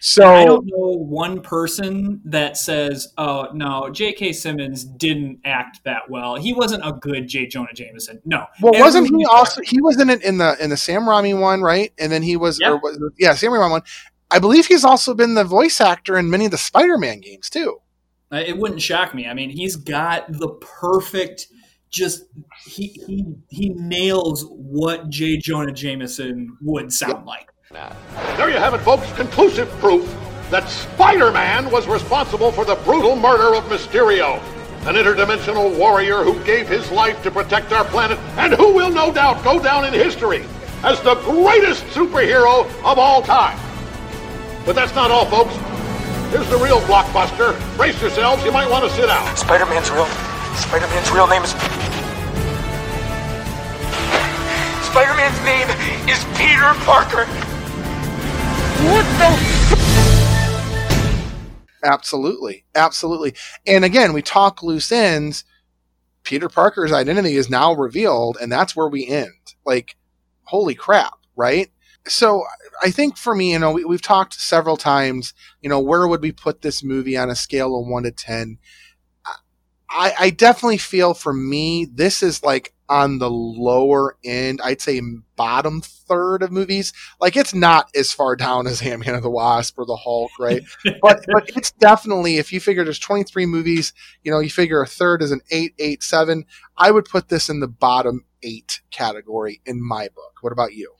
So 0.00 0.34
I 0.34 0.44
don't 0.44 0.66
know 0.66 0.96
one 0.96 1.40
person 1.40 2.20
that 2.24 2.56
says, 2.56 3.12
"Oh 3.18 3.48
no, 3.52 3.90
J.K. 3.90 4.32
Simmons 4.32 4.84
didn't 4.84 5.40
act 5.44 5.84
that 5.84 6.08
well. 6.08 6.36
He 6.36 6.52
wasn't 6.52 6.86
a 6.86 6.92
good 6.92 7.28
J. 7.28 7.46
Jonah 7.46 7.72
Jameson." 7.74 8.20
No. 8.24 8.46
Well, 8.60 8.74
Every 8.74 8.82
wasn't 8.82 9.16
he 9.16 9.24
also? 9.26 9.60
He 9.62 9.80
was 9.80 10.00
in 10.00 10.10
it 10.10 10.22
in 10.22 10.38
the 10.38 10.56
in 10.62 10.70
the 10.70 10.76
Sam 10.76 11.02
Raimi 11.02 11.38
one, 11.38 11.62
right? 11.62 11.92
And 11.98 12.10
then 12.10 12.22
he 12.22 12.36
was, 12.36 12.58
yeah, 12.60 12.78
or, 12.82 13.12
yeah 13.18 13.34
Sam 13.34 13.52
Raimi 13.52 13.70
one. 13.70 13.82
I 14.30 14.38
believe 14.38 14.66
he's 14.66 14.84
also 14.84 15.14
been 15.14 15.34
the 15.34 15.44
voice 15.44 15.80
actor 15.80 16.18
in 16.18 16.28
many 16.30 16.44
of 16.44 16.50
the 16.50 16.58
Spider-Man 16.58 17.20
games 17.20 17.48
too. 17.48 17.80
Uh, 18.30 18.42
it 18.46 18.58
wouldn't 18.58 18.82
shock 18.82 19.14
me. 19.14 19.26
I 19.26 19.32
mean, 19.32 19.48
he's 19.48 19.74
got 19.76 20.30
the 20.30 20.48
perfect 20.60 21.48
just 21.90 22.24
he 22.64 22.88
he 23.06 23.24
he 23.48 23.68
nails 23.70 24.46
what 24.50 25.08
J. 25.08 25.36
Jonah 25.36 25.72
Jameson 25.72 26.56
would 26.62 26.92
sound 26.92 27.26
like. 27.26 27.50
There 28.36 28.50
you 28.50 28.56
have 28.56 28.74
it, 28.74 28.78
folks. 28.78 29.10
Conclusive 29.12 29.68
proof 29.78 30.02
that 30.50 30.68
Spider-Man 30.68 31.70
was 31.70 31.86
responsible 31.86 32.50
for 32.50 32.64
the 32.64 32.76
brutal 32.76 33.14
murder 33.14 33.54
of 33.54 33.64
Mysterio, 33.64 34.40
an 34.86 34.94
interdimensional 34.94 35.76
warrior 35.76 36.22
who 36.22 36.42
gave 36.44 36.66
his 36.66 36.90
life 36.90 37.22
to 37.22 37.30
protect 37.30 37.72
our 37.72 37.84
planet 37.84 38.18
and 38.38 38.54
who 38.54 38.72
will 38.72 38.90
no 38.90 39.12
doubt 39.12 39.44
go 39.44 39.62
down 39.62 39.84
in 39.84 39.92
history 39.92 40.44
as 40.82 41.00
the 41.02 41.16
greatest 41.16 41.84
superhero 41.86 42.64
of 42.84 42.98
all 42.98 43.20
time. 43.20 43.58
But 44.64 44.74
that's 44.74 44.94
not 44.94 45.10
all, 45.10 45.26
folks. 45.26 45.54
Here's 46.30 46.48
the 46.48 46.58
real 46.58 46.80
blockbuster. 46.80 47.58
Brace 47.76 48.00
yourselves, 48.00 48.42
you 48.44 48.52
might 48.52 48.70
want 48.70 48.84
to 48.84 48.90
sit 48.90 49.06
down. 49.06 49.36
Spider-Man's 49.36 49.90
real 49.90 50.06
Spider-Man's 50.58 51.10
real 51.10 51.26
name 51.26 51.42
is... 51.42 51.50
Spider-Man's 54.86 55.40
name 55.44 55.68
is 56.08 56.24
Peter 56.36 56.74
Parker. 56.84 57.24
What 58.84 59.04
the... 59.18 59.58
Absolutely. 61.84 62.64
Absolutely. 62.74 63.34
And 63.66 63.84
again, 63.84 64.12
we 64.12 64.22
talk 64.22 64.62
loose 64.62 64.90
ends. 64.90 65.44
Peter 66.24 66.48
Parker's 66.48 66.92
identity 66.92 67.36
is 67.36 67.48
now 67.48 67.72
revealed, 67.72 68.36
and 68.40 68.50
that's 68.52 68.76
where 68.76 68.88
we 68.88 69.06
end. 69.06 69.54
Like, 69.64 69.96
holy 70.44 70.74
crap, 70.74 71.14
right? 71.36 71.70
So 72.06 72.44
I 72.82 72.90
think 72.90 73.16
for 73.16 73.34
me, 73.34 73.52
you 73.52 73.58
know, 73.58 73.72
we, 73.72 73.82
have 73.90 74.02
talked 74.02 74.34
several 74.34 74.76
times, 74.76 75.34
you 75.60 75.68
know, 75.68 75.80
where 75.80 76.06
would 76.06 76.22
we 76.22 76.32
put 76.32 76.62
this 76.62 76.82
movie 76.82 77.16
on 77.16 77.30
a 77.30 77.36
scale 77.36 77.78
of 77.78 77.86
one 77.86 78.02
to 78.02 78.10
10? 78.10 78.58
I, 79.90 80.12
I 80.18 80.30
definitely 80.30 80.78
feel 80.78 81.14
for 81.14 81.32
me, 81.32 81.86
this 81.86 82.22
is 82.22 82.42
like 82.42 82.74
on 82.88 83.18
the 83.18 83.30
lower 83.30 84.16
end, 84.24 84.60
I'd 84.62 84.80
say 84.80 85.00
bottom 85.36 85.80
third 85.82 86.42
of 86.42 86.50
movies. 86.50 86.92
Like 87.20 87.36
it's 87.36 87.54
not 87.54 87.90
as 87.94 88.12
far 88.12 88.36
down 88.36 88.66
as 88.66 88.82
Ant 88.86 89.04
Man 89.04 89.14
of 89.14 89.22
the 89.22 89.30
Wasp 89.30 89.78
or 89.78 89.86
the 89.86 89.96
Hulk, 89.96 90.30
right? 90.38 90.62
but 91.02 91.24
but 91.32 91.50
it's 91.56 91.70
definitely 91.72 92.36
if 92.36 92.52
you 92.52 92.60
figure 92.60 92.84
there's 92.84 92.98
23 92.98 93.46
movies, 93.46 93.92
you 94.22 94.30
know, 94.30 94.40
you 94.40 94.50
figure 94.50 94.82
a 94.82 94.86
third 94.86 95.22
is 95.22 95.32
an 95.32 95.40
eight, 95.50 95.74
eight, 95.78 96.02
seven. 96.02 96.44
I 96.76 96.90
would 96.90 97.04
put 97.04 97.28
this 97.28 97.48
in 97.48 97.60
the 97.60 97.68
bottom 97.68 98.24
eight 98.42 98.80
category 98.90 99.60
in 99.66 99.82
my 99.86 100.08
book. 100.14 100.38
What 100.40 100.52
about 100.52 100.74
you? 100.74 100.94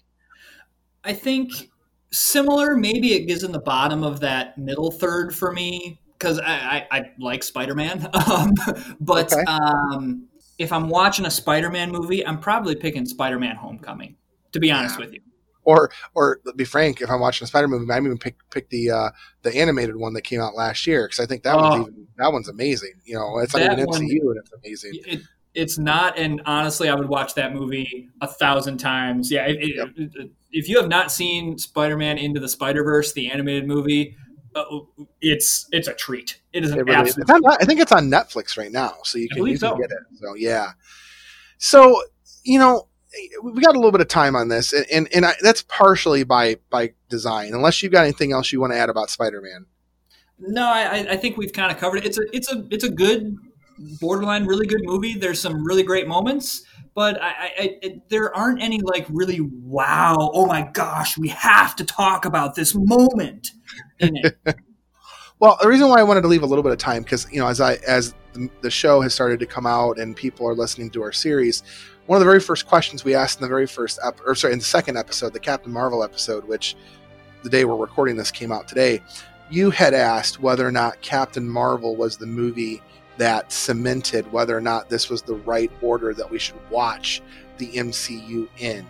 I 1.04 1.12
think 1.12 1.70
similar. 2.10 2.76
Maybe 2.76 3.14
it 3.14 3.26
gives 3.26 3.44
in 3.44 3.52
the 3.52 3.60
bottom 3.60 4.02
of 4.02 4.20
that 4.20 4.58
middle 4.58 4.90
third 4.90 5.34
for 5.34 5.52
me 5.52 6.00
because 6.18 6.38
I, 6.40 6.86
I, 6.90 6.98
I 6.98 7.10
like 7.18 7.42
Spider 7.42 7.74
Man, 7.74 8.08
um, 8.30 8.54
but 9.00 9.32
Okay. 9.32 9.42
um, 9.44 10.26
if 10.58 10.72
I'm 10.72 10.88
watching 10.88 11.26
a 11.26 11.30
Spider 11.30 11.70
Man 11.70 11.90
movie, 11.92 12.26
I'm 12.26 12.38
probably 12.40 12.74
picking 12.74 13.06
Spider 13.06 13.38
Man 13.38 13.56
Homecoming. 13.56 14.16
To 14.52 14.60
be 14.60 14.70
honest 14.72 14.98
Yeah. 14.98 15.04
with 15.04 15.14
you, 15.14 15.20
Or, 15.64 15.90
or 16.14 16.40
to 16.46 16.54
be 16.54 16.64
frank, 16.64 17.02
if 17.02 17.10
I'm 17.10 17.20
watching 17.20 17.44
a 17.44 17.48
Spider 17.48 17.68
movie, 17.68 17.84
I 17.84 18.00
might 18.00 18.06
even 18.06 18.16
pick 18.18 18.36
pick 18.50 18.70
the 18.70 18.90
uh, 18.90 19.10
the 19.42 19.54
animated 19.54 19.94
one 19.96 20.14
that 20.14 20.22
came 20.22 20.40
out 20.40 20.54
last 20.54 20.86
year 20.86 21.06
because 21.06 21.20
I 21.20 21.26
think 21.26 21.42
that 21.42 21.54
Oh. 21.54 21.60
one's 21.60 21.88
even, 21.88 22.06
that 22.16 22.32
one's 22.32 22.48
amazing. 22.48 22.94
You 23.04 23.16
know, 23.16 23.38
it's 23.40 23.54
not 23.54 23.62
even 23.72 23.84
one- 23.84 24.00
MCU 24.00 24.20
and 24.22 24.38
it's 24.38 24.52
amazing. 24.52 24.92
it, 25.06 25.20
it's 25.54 25.78
not. 25.78 26.18
And 26.18 26.40
honestly, 26.46 26.88
I 26.88 26.94
would 26.94 27.08
watch 27.10 27.34
that 27.34 27.52
movie 27.54 28.08
a 28.22 28.26
thousand 28.26 28.78
times. 28.78 29.30
Yeah, 29.30 29.46
it- 29.46 29.76
Yep. 29.76 29.88
it- 29.96 30.30
if 30.50 30.66
you 30.66 30.80
have 30.80 30.88
not 30.88 31.12
seen 31.12 31.58
Spider 31.58 31.96
Man 31.98 32.16
Into 32.16 32.40
the 32.40 32.48
Spider 32.48 32.82
Verse, 32.82 33.12
the 33.12 33.30
animated 33.30 33.66
movie, 33.68 34.16
uh, 34.54 34.64
it's 35.20 35.66
it's 35.72 35.88
a 35.88 35.94
treat. 35.94 36.40
It 36.52 36.64
is 36.64 36.70
an 36.70 36.78
It 36.80 36.86
really 36.86 36.96
absolute. 36.96 37.30
On- 37.30 37.56
I 37.60 37.64
think 37.64 37.80
it's 37.80 37.92
on 37.92 38.10
Netflix 38.10 38.56
right 38.56 38.72
now, 38.72 38.94
so 39.04 39.18
you 39.18 39.28
can, 39.28 39.38
you 39.46 39.52
can 39.52 39.58
so. 39.58 39.76
get 39.76 39.90
it. 39.90 39.98
So 40.20 40.34
yeah. 40.34 40.72
So 41.58 42.02
you 42.44 42.58
know, 42.58 42.88
we 43.42 43.60
got 43.60 43.74
a 43.74 43.78
little 43.78 43.92
bit 43.92 44.00
of 44.00 44.08
time 44.08 44.36
on 44.36 44.48
this, 44.48 44.72
and 44.72 44.86
and, 44.90 45.08
and 45.14 45.26
I, 45.26 45.34
that's 45.42 45.62
partially 45.62 46.24
by 46.24 46.56
by 46.70 46.92
design. 47.08 47.52
Unless 47.54 47.82
you've 47.82 47.92
got 47.92 48.02
anything 48.04 48.32
else 48.32 48.52
you 48.52 48.60
want 48.60 48.72
to 48.72 48.78
add 48.78 48.88
about 48.90 49.10
Spider-Man. 49.10 49.66
No, 50.38 50.64
I, 50.66 50.82
I- 50.82 51.06
I 51.12 51.16
think 51.16 51.36
we've 51.36 51.52
kind 51.52 51.72
of 51.72 51.78
covered 51.78 51.98
it. 51.98 52.06
It's 52.06 52.18
a 52.18 52.22
it's 52.32 52.52
a 52.52 52.66
it's 52.70 52.84
a 52.84 52.90
good 52.90 53.36
borderline 54.00 54.46
really 54.46 54.66
good 54.66 54.82
movie. 54.82 55.14
There's 55.14 55.40
some 55.40 55.64
really 55.64 55.82
great 55.82 56.08
moments, 56.08 56.64
but 56.94 57.20
I, 57.22 57.28
I, 57.28 57.78
I 57.82 58.00
there 58.08 58.34
aren't 58.36 58.62
any 58.62 58.80
like 58.80 59.06
really 59.08 59.40
wow. 59.40 60.30
Oh 60.32 60.46
my 60.46 60.62
gosh, 60.72 61.18
we 61.18 61.28
have 61.28 61.76
to 61.76 61.84
talk 61.84 62.24
about 62.24 62.54
this 62.54 62.74
moment 62.74 63.52
Well, 65.40 65.56
the 65.62 65.68
reason 65.68 65.88
why 65.88 66.00
I 66.00 66.02
wanted 66.02 66.22
to 66.22 66.28
leave 66.28 66.42
a 66.42 66.46
little 66.46 66.64
bit 66.64 66.72
of 66.72 66.78
time 66.78 67.04
because 67.04 67.30
you 67.30 67.38
know, 67.38 67.46
as 67.46 67.60
I 67.60 67.74
as 67.86 68.14
the, 68.32 68.50
the 68.60 68.70
show 68.70 69.00
has 69.00 69.14
started 69.14 69.38
to 69.40 69.46
come 69.46 69.66
out 69.66 69.98
and 69.98 70.16
people 70.16 70.48
are 70.48 70.54
listening 70.54 70.90
to 70.90 71.02
our 71.02 71.12
series, 71.12 71.62
one 72.06 72.16
of 72.16 72.20
the 72.20 72.26
very 72.26 72.40
first 72.40 72.66
questions 72.66 73.04
we 73.04 73.14
asked 73.14 73.38
in 73.38 73.42
the 73.42 73.48
very 73.48 73.66
first 73.66 74.00
ep- 74.04 74.20
or 74.26 74.34
sorry, 74.34 74.52
in 74.52 74.58
the 74.58 74.64
second 74.64 74.96
episode, 74.96 75.32
the 75.32 75.38
Captain 75.38 75.72
Marvel 75.72 76.02
episode, 76.02 76.44
which 76.44 76.74
the 77.44 77.50
day 77.50 77.64
we're 77.64 77.76
recording 77.76 78.16
this 78.16 78.32
came 78.32 78.50
out 78.50 78.66
today, 78.66 79.00
you 79.48 79.70
had 79.70 79.94
asked 79.94 80.40
whether 80.40 80.66
or 80.66 80.72
not 80.72 81.00
Captain 81.02 81.48
Marvel 81.48 81.94
was 81.94 82.16
the 82.16 82.26
movie 82.26 82.82
that 83.16 83.52
cemented 83.52 84.30
whether 84.32 84.56
or 84.56 84.60
not 84.60 84.88
this 84.88 85.08
was 85.08 85.22
the 85.22 85.34
right 85.34 85.70
order 85.82 86.12
that 86.14 86.28
we 86.28 86.38
should 86.38 86.58
watch 86.68 87.22
the 87.58 87.68
MCU 87.68 88.48
in. 88.58 88.84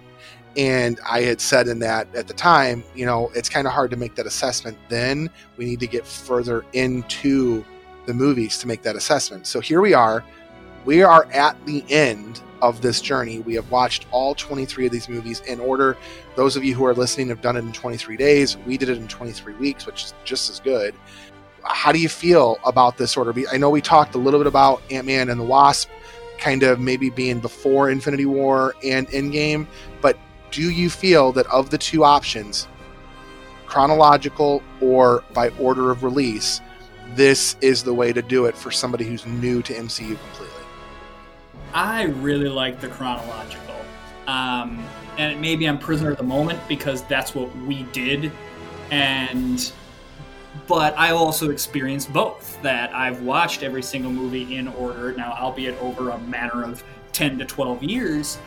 And 0.57 0.99
I 1.09 1.21
had 1.23 1.41
said 1.41 1.69
in 1.69 1.79
that 1.81 2.13
at 2.15 2.27
the 2.27 2.35
time, 2.35 2.83
you 2.95 3.07
know, 3.07 3.31
it's 3.35 3.49
kind 3.49 3.67
of 3.67 3.73
hard 3.73 3.91
to 3.91 3.97
make 3.97 4.15
that 4.17 4.27
assessment 4.27 4.77
then. 4.89 5.31
We 5.57 5.65
need 5.65 5.81
to 5.81 5.87
get 5.87 6.07
further 6.07 6.65
into 6.73 7.65
the 8.07 8.15
movies 8.15 8.59
to 8.59 8.67
make 8.67 8.83
that 8.83 8.97
assessment. 8.97 9.47
So 9.47 9.61
here 9.61 9.81
we 9.81 9.95
are. 9.95 10.25
We 10.85 11.03
are 11.03 11.27
at 11.33 11.65
the 11.67 11.85
end 11.91 12.41
of 12.63 12.81
this 12.81 13.01
journey. 13.01 13.41
We 13.41 13.55
have 13.55 13.71
watched 13.71 14.07
all 14.11 14.35
23 14.35 14.87
of 14.87 14.93
these 14.93 15.09
movies 15.09 15.41
in 15.41 15.61
order. 15.61 15.97
Those 16.35 16.57
of 16.57 16.65
you 16.65 16.75
who 16.75 16.85
are 16.87 16.95
listening 16.95 17.29
have 17.29 17.41
done 17.41 17.57
it 17.57 17.61
in 17.61 17.73
23 17.73 18.17
days. 18.17 18.57
We 18.67 18.79
did 18.79 18.89
it 18.89 18.97
in 18.97 19.07
23 19.07 19.55
weeks, 19.55 19.87
which 19.87 20.05
is 20.05 20.15
just 20.25 20.51
as 20.51 20.61
good. 20.61 20.95
How 21.63 21.93
do 21.93 21.99
you 21.99 22.09
feel 22.09 22.59
about 22.65 22.97
this 22.97 23.17
order? 23.17 23.35
I 23.53 23.59
know 23.59 23.69
we 23.69 23.83
talked 23.83 24.15
a 24.15 24.19
little 24.19 24.41
bit 24.41 24.47
about 24.47 24.81
Ant 24.91 25.07
Man 25.07 25.29
and 25.29 25.39
the 25.39 25.45
Wasp 25.45 25.91
kind 26.39 26.63
of 26.63 26.81
maybe 26.81 27.11
being 27.11 27.41
before 27.41 27.91
Infinity 27.91 28.25
War 28.25 28.75
and 28.83 29.09
Endgame, 29.09 29.67
but 30.01 30.17
do 30.51 30.71
you 30.71 30.91
feel 30.91 31.33
that 31.33 31.47
of 31.47 31.71
the 31.71 31.79
two 31.79 32.05
options, 32.05 32.69
chronological 33.67 34.63
or 34.81 35.23
by 35.35 35.51
order 35.51 35.91
of 35.91 36.03
release, 36.03 36.61
this 37.15 37.57
is 37.61 37.83
the 37.83 37.95
way 37.95 38.13
to 38.13 38.23
do 38.23 38.47
it 38.47 38.57
for 38.57 38.71
somebody 38.71 39.05
who's 39.05 39.27
new 39.27 39.63
to 39.63 39.73
MCU 39.75 40.19
completely? 40.19 40.65
I 41.75 42.05
really 42.05 42.49
like 42.49 42.81
the 42.81 42.89
chronological. 42.89 43.75
Um, 44.27 44.85
and 45.17 45.41
maybe 45.41 45.67
I'm 45.67 45.79
prisoner 45.79 46.13
of 46.13 46.17
the 46.19 46.23
moment 46.23 46.61
because 46.69 47.03
that's 47.05 47.35
what 47.35 47.55
we 47.59 47.83
did. 47.85 48.31
And 48.91 49.71
but 50.67 50.97
I 50.99 51.11
also 51.11 51.51
experienced 51.51 52.13
both. 52.13 52.61
That 52.63 52.95
I've 52.95 53.23
watched 53.23 53.63
every 53.63 53.83
single 53.83 54.11
movie 54.11 54.57
in 54.57 54.69
order 54.69 55.13
now, 55.13 55.33
albeit 55.39 55.81
over 55.81 56.11
a 56.11 56.19
matter 56.19 56.63
of 56.65 56.83
ten 57.13 57.39
to 57.39 57.45
twelve 57.45 57.83
years. 57.83 58.39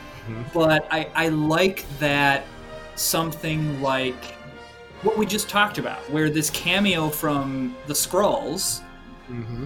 But 0.54 0.88
I, 0.92 1.08
I 1.16 1.28
like 1.30 1.86
that 2.00 2.46
something 2.96 3.82
like 3.82 4.24
what 5.04 5.18
we 5.18 5.26
just 5.26 5.50
talked 5.50 5.78
about, 5.78 6.00
where 6.12 6.30
this 6.30 6.50
cameo 6.52 7.10
from 7.10 7.76
the 7.88 7.94
Skrulls 7.94 8.82
Mm-hmm. 9.30 9.66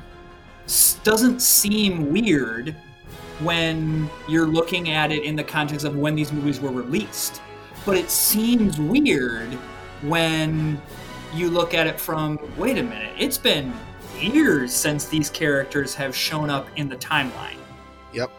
s- 0.66 1.00
doesn't 1.04 1.42
seem 1.42 2.12
weird 2.12 2.76
when 3.40 4.10
you're 4.28 4.46
looking 4.48 4.92
at 4.92 5.12
it 5.12 5.24
in 5.24 5.36
the 5.36 5.44
context 5.44 5.86
of 5.86 5.96
when 5.98 6.16
these 6.16 6.32
movies 6.32 6.60
were 6.60 6.72
released. 6.72 7.42
But 7.86 7.98
it 7.98 8.10
seems 8.10 8.80
weird 8.80 9.54
when 10.04 10.80
you 11.34 11.50
look 11.50 11.74
at 11.74 11.88
it 11.88 12.00
from 12.00 12.40
wait 12.58 12.78
a 12.78 12.84
minute, 12.84 13.14
it's 13.18 13.38
been 13.38 13.74
years 14.20 14.72
since 14.72 15.06
these 15.08 15.30
characters 15.30 15.94
have 15.96 16.16
shown 16.16 16.50
up 16.50 16.68
in 16.78 16.88
the 16.88 16.96
timeline. 16.98 17.58
Yep. 18.14 18.32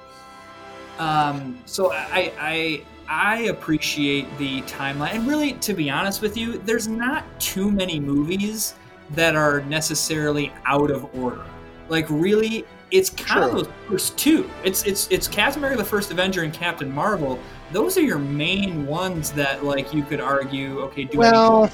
Um, 0.99 1.59
so 1.67 1.93
I, 1.93 2.33
I 2.39 2.83
I 3.09 3.39
appreciate 3.45 4.27
the 4.39 4.63
timeline, 4.63 5.15
and 5.15 5.29
really, 5.29 5.53
to 5.55 5.75
be 5.75 5.91
honest 5.91 6.23
with 6.23 6.37
you, 6.37 6.59
there's 6.59 6.89
not 6.89 7.25
too 7.41 7.71
many 7.71 8.01
movies 8.01 8.75
that 9.11 9.37
are 9.37 9.61
necessarily 9.63 10.53
out 10.65 10.91
of 10.91 11.15
order. 11.15 11.45
Like, 11.89 12.07
really, 12.11 12.65
it's 12.91 13.11
kind 13.11 13.51
True. 13.51 13.61
of 13.61 13.67
those 13.67 13.75
first 13.89 14.19
two. 14.19 14.51
It's 14.65 14.85
it's 14.85 15.07
it's 15.11 15.29
Captain 15.29 15.61
America: 15.61 15.83
The 15.83 15.89
First 15.89 16.11
Avenger 16.11 16.43
and 16.43 16.53
Captain 16.53 16.93
Marvel. 16.93 17.39
Those 17.73 17.97
are 17.97 18.03
your 18.03 18.19
main 18.19 18.87
ones 18.87 19.33
that, 19.33 19.65
like, 19.65 19.93
you 19.93 20.03
could 20.03 20.21
argue, 20.21 20.81
okay, 20.81 21.05
do 21.05 21.19
Well, 21.19 21.71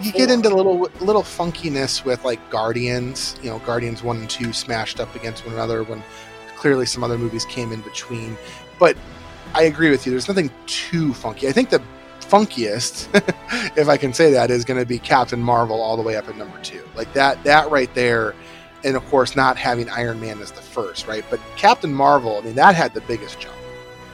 you 0.00 0.10
get 0.12 0.30
into 0.30 0.54
little 0.54 0.88
little 1.00 1.22
funkiness 1.22 2.04
with 2.04 2.24
like 2.24 2.50
Guardians. 2.50 3.36
You 3.42 3.50
know, 3.50 3.58
Guardians 3.60 4.02
one 4.02 4.18
and 4.18 4.28
two 4.28 4.52
smashed 4.52 5.00
up 5.00 5.14
against 5.14 5.46
one 5.46 5.54
another 5.54 5.82
when 5.84 6.02
clearly 6.56 6.86
some 6.86 7.04
other 7.04 7.18
movies 7.18 7.44
came 7.44 7.72
in 7.72 7.80
between. 7.82 8.36
But 8.78 8.96
I 9.54 9.64
agree 9.64 9.90
with 9.90 10.04
you. 10.06 10.10
There's 10.12 10.28
nothing 10.28 10.50
too 10.66 11.14
funky. 11.14 11.48
I 11.48 11.52
think 11.52 11.70
the 11.70 11.82
funkiest, 12.20 13.08
if 13.76 13.88
I 13.88 13.96
can 13.96 14.12
say 14.12 14.32
that, 14.32 14.50
is 14.50 14.64
going 14.64 14.80
to 14.80 14.86
be 14.86 14.98
Captain 14.98 15.40
Marvel 15.40 15.80
all 15.80 15.96
the 15.96 16.02
way 16.02 16.16
up 16.16 16.28
at 16.28 16.36
number 16.36 16.58
two. 16.62 16.86
Like 16.94 17.12
that 17.14 17.42
that 17.44 17.70
right 17.70 17.92
there. 17.94 18.34
And 18.82 18.96
of 18.96 19.04
course, 19.06 19.34
not 19.34 19.56
having 19.56 19.88
Iron 19.88 20.20
Man 20.20 20.40
as 20.40 20.50
the 20.50 20.60
first, 20.60 21.06
right? 21.06 21.24
But 21.30 21.40
Captain 21.56 21.92
Marvel, 21.92 22.36
I 22.36 22.42
mean, 22.42 22.54
that 22.56 22.74
had 22.74 22.92
the 22.92 23.00
biggest 23.02 23.40
jump, 23.40 23.56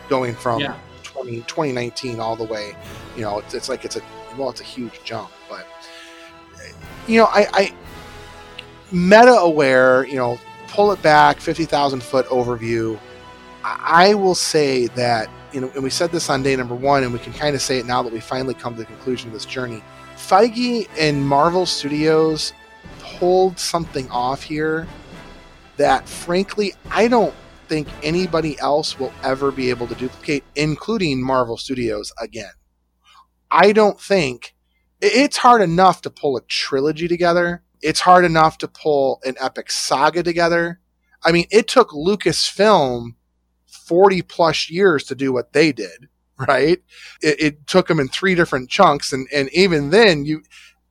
going 0.08 0.34
from 0.34 0.60
Yeah. 0.60 0.76
20, 1.02 1.38
2019 1.40 2.20
all 2.20 2.36
the 2.36 2.44
way. 2.44 2.76
You 3.16 3.22
know, 3.22 3.38
it's, 3.40 3.52
it's 3.54 3.68
like 3.68 3.84
it's 3.84 3.96
a 3.96 4.02
well, 4.38 4.48
it's 4.48 4.60
a 4.60 4.64
huge 4.64 5.00
jump, 5.02 5.30
but 5.48 5.66
you 7.08 7.18
know, 7.18 7.26
I, 7.26 7.46
I 7.52 7.74
meta 8.92 9.32
aware, 9.32 10.06
you 10.06 10.16
know, 10.16 10.38
pull 10.68 10.92
it 10.92 11.02
back, 11.02 11.40
fifty 11.40 11.64
thousand 11.64 12.02
foot 12.02 12.26
overview. 12.26 12.98
I, 13.64 14.14
will 14.14 14.34
say 14.34 14.86
that 14.88 15.28
you 15.52 15.60
know, 15.60 15.70
and 15.74 15.82
we 15.82 15.90
said 15.90 16.12
this 16.12 16.30
on 16.30 16.42
day 16.42 16.56
number 16.56 16.74
one, 16.74 17.02
and 17.02 17.12
we 17.12 17.18
can 17.18 17.32
kind 17.32 17.54
of 17.54 17.62
say 17.62 17.78
it 17.78 17.86
now 17.86 18.02
that 18.02 18.12
we 18.12 18.20
finally 18.20 18.54
come 18.54 18.74
to 18.74 18.80
the 18.80 18.86
conclusion 18.86 19.28
of 19.28 19.34
this 19.34 19.44
journey. 19.44 19.82
Feige 20.16 20.88
and 20.98 21.26
Marvel 21.26 21.66
Studios 21.66 22.52
pulled 23.00 23.58
something 23.58 24.08
off 24.10 24.42
here 24.42 24.86
that, 25.76 26.08
frankly, 26.08 26.74
I 26.90 27.08
don't 27.08 27.34
think 27.68 27.88
anybody 28.02 28.58
else 28.60 28.98
will 28.98 29.12
ever 29.22 29.50
be 29.50 29.70
able 29.70 29.86
to 29.88 29.94
duplicate, 29.94 30.44
including 30.56 31.22
Marvel 31.22 31.56
Studios 31.56 32.12
again. 32.20 32.52
I 33.50 33.72
don't 33.72 34.00
think 34.00 34.54
it's 35.00 35.38
hard 35.38 35.62
enough 35.62 36.02
to 36.02 36.10
pull 36.10 36.36
a 36.36 36.42
trilogy 36.42 37.08
together. 37.08 37.62
It's 37.80 38.00
hard 38.00 38.24
enough 38.24 38.58
to 38.58 38.68
pull 38.68 39.20
an 39.24 39.36
epic 39.40 39.70
saga 39.70 40.22
together. 40.22 40.80
I 41.22 41.32
mean, 41.32 41.46
it 41.50 41.66
took 41.66 41.90
Lucasfilm 41.90 43.14
40 43.70 44.22
plus 44.22 44.70
years 44.70 45.04
to 45.04 45.14
do 45.14 45.32
what 45.32 45.52
they 45.52 45.72
did, 45.72 46.08
right? 46.38 46.82
It, 47.22 47.40
it 47.40 47.66
took 47.66 47.88
them 47.88 48.00
in 48.00 48.08
three 48.08 48.34
different 48.34 48.70
chunks. 48.70 49.12
And, 49.12 49.28
and 49.32 49.48
even 49.52 49.90
then, 49.90 50.24
you, 50.24 50.42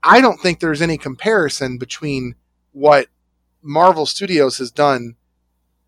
I 0.03 0.21
don't 0.21 0.39
think 0.39 0.59
there's 0.59 0.81
any 0.81 0.97
comparison 0.97 1.77
between 1.77 2.35
what 2.71 3.07
Marvel 3.61 4.05
Studios 4.05 4.57
has 4.57 4.71
done 4.71 5.15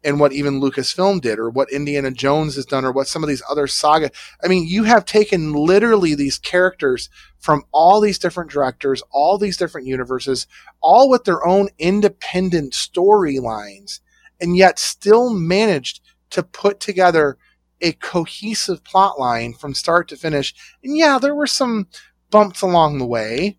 and 0.04 0.20
what 0.20 0.34
even 0.34 0.60
Lucasfilm 0.60 1.22
did, 1.22 1.38
or 1.38 1.50
what 1.50 1.72
Indiana 1.72 2.12
Jones 2.12 2.56
has 2.56 2.66
done, 2.66 2.86
or 2.86 2.92
what 2.92 3.08
some 3.08 3.24
of 3.24 3.30
these 3.30 3.44
other 3.50 3.68
saga. 3.68 4.10
I 4.44 4.48
mean, 4.48 4.68
you 4.68 4.84
have 4.86 5.06
taken 5.06 5.54
literally 5.54 6.16
these 6.16 6.40
characters 6.40 7.10
from 7.38 7.64
all 7.72 8.02
these 8.02 8.18
different 8.18 8.50
directors, 8.50 9.04
all 9.12 9.38
these 9.38 9.58
different 9.58 9.88
universes, 9.88 10.48
all 10.82 11.10
with 11.10 11.26
their 11.26 11.46
own 11.46 11.70
independent 11.78 12.74
storylines, 12.74 14.00
and 14.40 14.58
yet 14.58 14.80
still 14.80 15.30
managed 15.30 16.02
to 16.32 16.44
put 16.44 16.80
together 16.80 17.38
a 17.82 17.94
cohesive 17.94 18.84
plot 18.84 19.20
line 19.20 19.54
from 19.54 19.74
start 19.74 20.08
to 20.10 20.16
finish. 20.16 20.54
And 20.84 20.96
yeah, 20.96 21.18
there 21.20 21.36
were 21.36 21.48
some 21.48 21.88
bumps 22.30 22.62
along 22.62 22.98
the 22.98 23.06
way, 23.06 23.58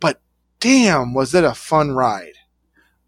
but 0.00 0.20
damn, 0.60 1.14
was 1.14 1.34
it 1.34 1.44
a 1.44 1.54
fun 1.54 1.92
ride. 1.92 2.34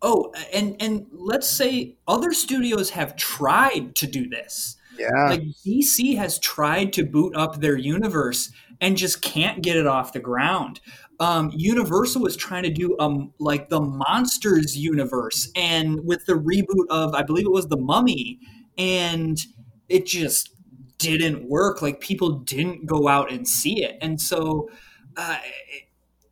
Oh, 0.03 0.33
and 0.53 0.77
and 0.81 1.07
let's 1.11 1.49
say 1.49 1.97
other 2.07 2.33
studios 2.33 2.91
have 2.91 3.17
tried 3.17 3.97
to 3.97 4.07
do 4.07 4.29
this. 4.29 4.77
Yeah. 4.99 5.29
Like 5.29 5.43
DC 5.65 6.17
has 6.17 6.39
tried 6.39 6.93
to 6.95 7.05
boot 7.05 7.35
up 7.37 7.61
their 7.61 7.77
universe 7.77 8.51
and 8.81 8.97
just 8.97 9.23
can't 9.23 9.63
get 9.63 9.77
it 9.77 9.87
off 9.87 10.13
the 10.13 10.21
ground. 10.21 10.81
Um, 11.19 11.51
Universal 11.55 12.23
was 12.23 12.37
trying 12.37 12.65
to 12.65 12.71
do 12.71 12.95
um 12.99 13.33
like 13.39 13.71
the 13.71 13.81
monsters 13.81 14.77
universe, 14.77 15.51
and 15.57 16.05
with 16.05 16.27
the 16.27 16.35
reboot 16.35 16.87
of 16.91 17.15
I 17.15 17.23
believe 17.23 17.47
it 17.47 17.53
was 17.53 17.69
the 17.69 17.79
Mummy, 17.79 18.39
and 18.79 19.39
it 19.89 20.07
just 20.07 20.51
didn't 20.99 21.49
work. 21.49 21.83
Like 21.83 22.01
people 22.01 22.31
didn't 22.31 22.87
go 22.87 23.09
out 23.09 23.31
and 23.31 23.47
see 23.47 23.83
it, 23.83 23.99
and 24.01 24.21
so. 24.21 24.69
Uh, 25.17 25.39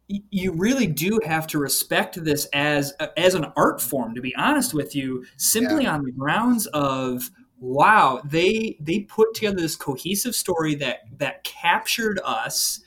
you 0.07 0.53
really 0.53 0.87
do 0.87 1.19
have 1.25 1.47
to 1.47 1.59
respect 1.59 2.23
this 2.23 2.45
as 2.53 2.93
as 3.17 3.35
an 3.35 3.47
art 3.57 3.81
form 3.81 4.15
to 4.15 4.21
be 4.21 4.37
honest 4.37 4.75
with 4.75 4.95
you 4.95 5.25
simply 5.39 5.85
yeah. 5.85 5.95
on 5.95 6.05
the 6.05 6.13
grounds 6.13 6.67
of 6.69 7.31
wow 7.59 8.21
they 8.27 8.77
they 8.81 9.01
put 9.01 9.33
together 9.35 9.57
this 9.57 9.77
cohesive 9.77 10.35
story 10.35 10.75
that 10.75 11.01
that 11.17 11.43
captured 11.43 12.21
us 12.23 12.81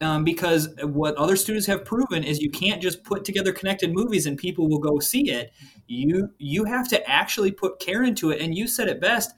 um, 0.00 0.24
because 0.24 0.68
what 0.82 1.14
other 1.16 1.36
studios 1.36 1.66
have 1.66 1.84
proven 1.84 2.22
is 2.22 2.40
you 2.40 2.50
can't 2.50 2.82
just 2.82 3.02
put 3.04 3.24
together 3.24 3.52
connected 3.52 3.92
movies 3.92 4.26
and 4.26 4.36
people 4.36 4.68
will 4.68 4.78
go 4.78 4.98
see 4.98 5.30
it. 5.30 5.52
You 5.86 6.30
you 6.38 6.64
have 6.64 6.88
to 6.88 7.08
actually 7.08 7.52
put 7.52 7.78
care 7.78 8.02
into 8.02 8.30
it. 8.30 8.40
And 8.40 8.56
you 8.56 8.68
said 8.68 8.88
it 8.88 9.00
best 9.00 9.32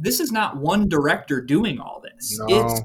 this 0.00 0.20
is 0.20 0.30
not 0.30 0.56
one 0.56 0.88
director 0.88 1.40
doing 1.40 1.80
all 1.80 2.00
this. 2.00 2.38
No. 2.38 2.46
it's 2.48 2.80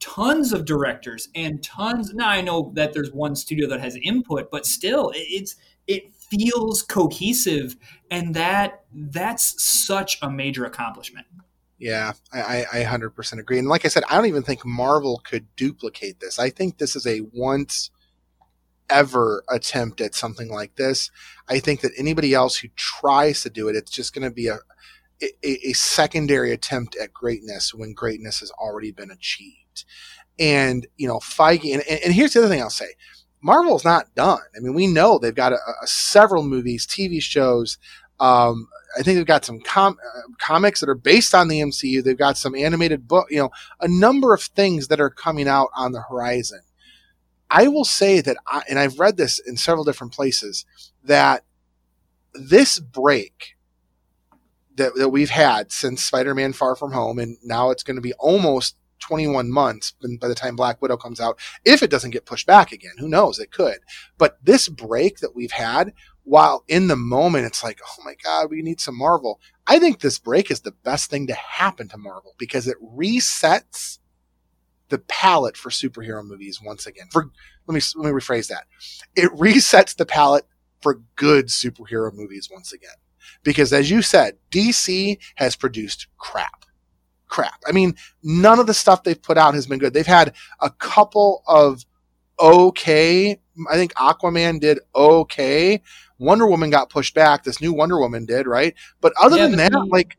tons 0.00 0.52
of 0.52 0.66
directors 0.66 1.28
and 1.34 1.62
tons 1.62 2.12
now 2.12 2.28
i 2.28 2.42
know 2.42 2.70
that 2.74 2.92
there's 2.92 3.10
one 3.12 3.34
studio 3.34 3.66
that 3.66 3.80
has 3.80 3.96
input 4.02 4.50
but 4.50 4.66
still 4.66 5.10
it's 5.14 5.56
it 5.86 6.14
feels 6.14 6.82
cohesive. 6.82 7.76
And 8.10 8.34
that 8.34 8.84
that's 8.92 9.62
such 9.62 10.18
a 10.22 10.30
major 10.30 10.64
accomplishment 10.64 11.26
yeah 11.84 12.12
I, 12.32 12.64
I 12.72 12.84
100% 12.84 13.38
agree 13.38 13.58
and 13.58 13.68
like 13.68 13.84
i 13.84 13.88
said 13.88 14.04
i 14.08 14.16
don't 14.16 14.26
even 14.26 14.42
think 14.42 14.64
marvel 14.64 15.20
could 15.24 15.46
duplicate 15.56 16.20
this 16.20 16.38
i 16.38 16.50
think 16.50 16.78
this 16.78 16.96
is 16.96 17.06
a 17.06 17.20
once 17.32 17.90
ever 18.88 19.44
attempt 19.50 20.00
at 20.00 20.14
something 20.14 20.48
like 20.48 20.76
this 20.76 21.10
i 21.48 21.58
think 21.58 21.82
that 21.82 21.92
anybody 21.96 22.32
else 22.32 22.56
who 22.56 22.68
tries 22.76 23.42
to 23.42 23.50
do 23.50 23.68
it 23.68 23.76
it's 23.76 23.90
just 23.90 24.14
going 24.14 24.28
to 24.28 24.34
be 24.34 24.48
a 24.48 24.58
a, 25.22 25.68
a 25.68 25.72
secondary 25.74 26.52
attempt 26.52 26.96
at 26.96 27.14
greatness 27.14 27.72
when 27.72 27.94
greatness 27.94 28.40
has 28.40 28.50
already 28.52 28.90
been 28.90 29.10
achieved 29.10 29.84
and, 30.38 30.86
you 30.96 31.06
know, 31.06 31.18
Feige, 31.18 31.72
and, 31.72 31.82
and 31.86 32.12
here's 32.12 32.32
the 32.32 32.40
other 32.40 32.48
thing 32.48 32.60
I'll 32.60 32.70
say 32.70 32.94
Marvel's 33.40 33.84
not 33.84 34.14
done. 34.14 34.40
I 34.56 34.60
mean, 34.60 34.74
we 34.74 34.86
know 34.86 35.18
they've 35.18 35.34
got 35.34 35.52
a, 35.52 35.58
a 35.82 35.86
several 35.86 36.42
movies, 36.42 36.86
TV 36.86 37.22
shows. 37.22 37.78
Um, 38.20 38.68
I 38.96 39.02
think 39.02 39.16
they've 39.16 39.26
got 39.26 39.44
some 39.44 39.60
com- 39.60 39.98
comics 40.38 40.80
that 40.80 40.88
are 40.88 40.94
based 40.94 41.34
on 41.34 41.48
the 41.48 41.60
MCU. 41.60 42.02
They've 42.02 42.16
got 42.16 42.36
some 42.36 42.54
animated 42.54 43.08
book, 43.08 43.26
you 43.30 43.38
know, 43.38 43.50
a 43.80 43.88
number 43.88 44.32
of 44.32 44.42
things 44.42 44.88
that 44.88 45.00
are 45.00 45.10
coming 45.10 45.48
out 45.48 45.70
on 45.74 45.92
the 45.92 46.02
horizon. 46.02 46.60
I 47.50 47.68
will 47.68 47.84
say 47.84 48.20
that, 48.20 48.36
I, 48.46 48.62
and 48.68 48.78
I've 48.78 48.98
read 48.98 49.16
this 49.16 49.38
in 49.38 49.56
several 49.56 49.84
different 49.84 50.12
places, 50.12 50.64
that 51.02 51.44
this 52.34 52.78
break 52.78 53.56
that, 54.76 54.94
that 54.96 55.10
we've 55.10 55.30
had 55.30 55.70
since 55.70 56.02
Spider-Man 56.02 56.52
Far 56.52 56.74
From 56.74 56.92
Home, 56.92 57.18
and 57.18 57.36
now 57.42 57.70
it's 57.70 57.82
going 57.82 57.96
to 57.96 58.02
be 58.02 58.12
almost 58.14 58.76
21 59.00 59.50
months 59.50 59.92
by 60.20 60.28
the 60.28 60.34
time 60.34 60.56
Black 60.56 60.80
Widow 60.80 60.96
comes 60.96 61.20
out, 61.20 61.38
if 61.64 61.82
it 61.82 61.90
doesn't 61.90 62.12
get 62.12 62.24
pushed 62.24 62.46
back 62.46 62.72
again. 62.72 62.94
Who 62.98 63.08
knows? 63.08 63.38
It 63.38 63.52
could. 63.52 63.78
But 64.18 64.38
this 64.42 64.68
break 64.68 65.18
that 65.18 65.34
we've 65.34 65.52
had, 65.52 65.92
while 66.24 66.64
in 66.68 66.88
the 66.88 66.96
moment 66.96 67.46
it's 67.46 67.62
like, 67.62 67.80
oh 67.86 68.02
my 68.04 68.14
God, 68.22 68.50
we 68.50 68.62
need 68.62 68.80
some 68.80 68.96
Marvel. 68.96 69.40
I 69.66 69.78
think 69.78 70.00
this 70.00 70.18
break 70.18 70.50
is 70.50 70.60
the 70.60 70.72
best 70.72 71.10
thing 71.10 71.26
to 71.28 71.34
happen 71.34 71.88
to 71.88 71.98
Marvel 71.98 72.34
because 72.38 72.66
it 72.66 72.76
resets 72.82 73.98
the 74.88 74.98
palate 74.98 75.56
for 75.56 75.70
superhero 75.70 76.24
movies 76.24 76.60
once 76.62 76.86
again. 76.86 77.06
For 77.10 77.30
let 77.66 77.74
me 77.74 77.80
let 77.96 78.06
me 78.06 78.18
rephrase 78.18 78.48
that. 78.48 78.66
It 79.14 79.30
resets 79.32 79.96
the 79.96 80.06
palate 80.06 80.46
for 80.80 81.02
good 81.16 81.46
superhero 81.46 82.12
movies 82.12 82.48
once 82.52 82.72
again. 82.72 82.90
Because 83.42 83.72
as 83.72 83.90
you 83.90 84.02
said, 84.02 84.36
DC 84.50 85.18
has 85.36 85.56
produced 85.56 86.08
crap 86.18 86.64
crap. 87.34 87.60
I 87.66 87.72
mean, 87.72 87.96
none 88.22 88.60
of 88.60 88.68
the 88.68 88.74
stuff 88.74 89.02
they've 89.02 89.20
put 89.20 89.36
out 89.36 89.54
has 89.54 89.66
been 89.66 89.80
good. 89.80 89.92
They've 89.92 90.06
had 90.06 90.34
a 90.60 90.70
couple 90.70 91.42
of 91.48 91.84
okay. 92.38 93.40
I 93.70 93.74
think 93.76 93.94
Aquaman 93.94 94.60
did 94.60 94.80
okay. 94.94 95.80
Wonder 96.18 96.46
Woman 96.46 96.70
got 96.70 96.90
pushed 96.90 97.14
back. 97.14 97.44
This 97.44 97.60
new 97.60 97.72
Wonder 97.72 97.98
Woman 97.98 98.24
did, 98.24 98.46
right? 98.46 98.74
But 99.00 99.12
other 99.20 99.36
yeah, 99.36 99.46
than 99.48 99.56
that, 99.56 99.72
like, 99.88 100.16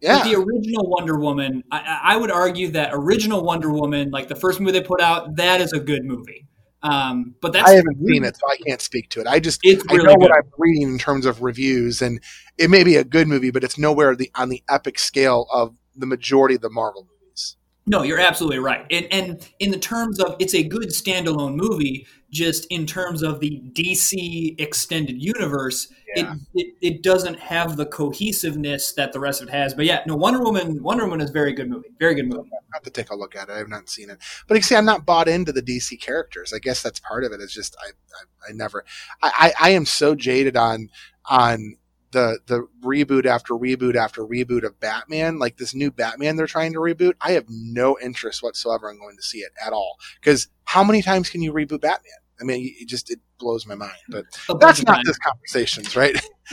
yeah. 0.00 0.24
the 0.24 0.34
original 0.34 0.88
Wonder 0.88 1.18
Woman, 1.18 1.62
I, 1.70 2.00
I, 2.02 2.16
would 2.16 2.30
argue 2.30 2.68
that 2.72 2.90
original 2.92 3.42
Wonder 3.44 3.70
Woman, 3.70 4.10
like 4.10 4.28
the 4.28 4.34
first 4.34 4.60
movie 4.60 4.72
they 4.72 4.82
put 4.82 5.00
out, 5.00 5.36
that 5.36 5.60
is 5.60 5.72
a 5.72 5.80
good 5.80 6.04
movie. 6.04 6.46
Um, 6.82 7.34
but 7.42 7.52
that's 7.52 7.68
I 7.68 7.74
haven't 7.74 7.98
really, 8.00 8.14
seen 8.14 8.24
it, 8.24 8.36
so 8.36 8.48
I 8.48 8.56
can't 8.66 8.80
speak 8.80 9.10
to 9.10 9.20
it. 9.20 9.26
I 9.26 9.38
just 9.38 9.60
it's 9.62 9.84
really 9.92 10.00
I 10.00 10.06
know 10.06 10.14
good. 10.14 10.20
what 10.22 10.32
I'm 10.32 10.50
reading 10.56 10.88
in 10.88 10.98
terms 10.98 11.26
of 11.26 11.42
reviews, 11.42 12.00
and 12.00 12.20
it 12.56 12.70
may 12.70 12.84
be 12.84 12.96
a 12.96 13.04
good 13.04 13.28
movie, 13.28 13.50
but 13.50 13.62
it's 13.62 13.76
nowhere 13.76 14.16
the 14.16 14.30
on 14.34 14.48
the 14.48 14.62
epic 14.68 14.98
scale 14.98 15.46
of 15.52 15.76
the 15.94 16.06
majority 16.06 16.54
of 16.54 16.62
the 16.62 16.70
Marvel 16.70 17.02
movies. 17.02 17.56
No, 17.86 18.02
you're 18.02 18.20
absolutely 18.20 18.60
right. 18.60 18.86
And, 18.90 19.06
and 19.10 19.48
in 19.58 19.70
the 19.70 19.78
terms 19.78 20.20
of 20.20 20.36
it's 20.38 20.54
a 20.54 20.62
good 20.62 20.88
standalone 20.88 21.54
movie, 21.56 22.06
just 22.30 22.66
in 22.70 22.86
terms 22.86 23.22
of 23.22 23.40
the 23.40 23.60
DC 23.72 24.60
extended 24.60 25.20
universe, 25.20 25.92
yeah. 26.14 26.34
it, 26.34 26.40
it, 26.54 26.74
it 26.80 27.02
doesn't 27.02 27.38
have 27.38 27.76
the 27.76 27.86
cohesiveness 27.86 28.92
that 28.92 29.12
the 29.12 29.20
rest 29.20 29.42
of 29.42 29.48
it 29.48 29.52
has. 29.52 29.74
But 29.74 29.84
yeah, 29.86 30.02
no, 30.06 30.16
Wonder 30.16 30.40
Woman 30.40 30.82
Wonder 30.82 31.04
Woman 31.04 31.20
is 31.20 31.30
a 31.30 31.32
very 31.32 31.52
good 31.52 31.68
movie. 31.68 31.88
Very 31.98 32.14
good 32.14 32.28
movie. 32.28 32.50
I 32.52 32.76
have 32.76 32.82
to 32.84 32.90
take 32.90 33.10
a 33.10 33.16
look 33.16 33.34
at 33.36 33.48
it. 33.48 33.52
I 33.52 33.58
have 33.58 33.68
not 33.68 33.88
seen 33.88 34.10
it. 34.10 34.18
But 34.46 34.56
you 34.56 34.62
see, 34.62 34.76
I'm 34.76 34.84
not 34.84 35.04
bought 35.04 35.28
into 35.28 35.52
the 35.52 35.62
DC 35.62 36.00
characters. 36.00 36.52
I 36.52 36.58
guess 36.58 36.82
that's 36.82 37.00
part 37.00 37.24
of 37.24 37.32
it. 37.32 37.40
It's 37.40 37.54
just 37.54 37.76
I 37.80 37.88
I, 37.88 38.50
I 38.50 38.52
never 38.52 38.84
I, 39.22 39.52
I, 39.60 39.68
I 39.68 39.70
am 39.70 39.86
so 39.86 40.14
jaded 40.14 40.56
on 40.56 40.88
on 41.26 41.76
the 42.12 42.38
the 42.46 42.66
reboot 42.82 43.26
after 43.26 43.54
reboot 43.54 43.94
after 43.94 44.22
reboot 44.22 44.64
of 44.64 44.80
Batman, 44.80 45.38
like 45.38 45.56
this 45.56 45.74
new 45.74 45.90
Batman 45.90 46.36
they're 46.36 46.46
trying 46.46 46.72
to 46.72 46.78
reboot, 46.78 47.14
I 47.20 47.32
have 47.32 47.46
no 47.48 47.96
interest 48.02 48.42
whatsoever 48.42 48.90
in 48.90 48.98
going 48.98 49.16
to 49.16 49.22
see 49.22 49.38
it 49.38 49.52
at 49.64 49.72
all. 49.72 49.96
Because 50.20 50.48
how 50.64 50.84
many 50.84 51.02
times 51.02 51.30
can 51.30 51.42
you 51.42 51.52
reboot 51.52 51.80
Batman? 51.80 52.12
I 52.40 52.44
mean, 52.44 52.74
it 52.78 52.88
just 52.88 53.10
it 53.10 53.20
blows 53.38 53.66
my 53.66 53.74
mind. 53.74 53.92
But 54.08 54.24
that's 54.60 54.82
not 54.84 55.00
this 55.04 55.18
conversations, 55.18 55.96
right? 55.96 56.16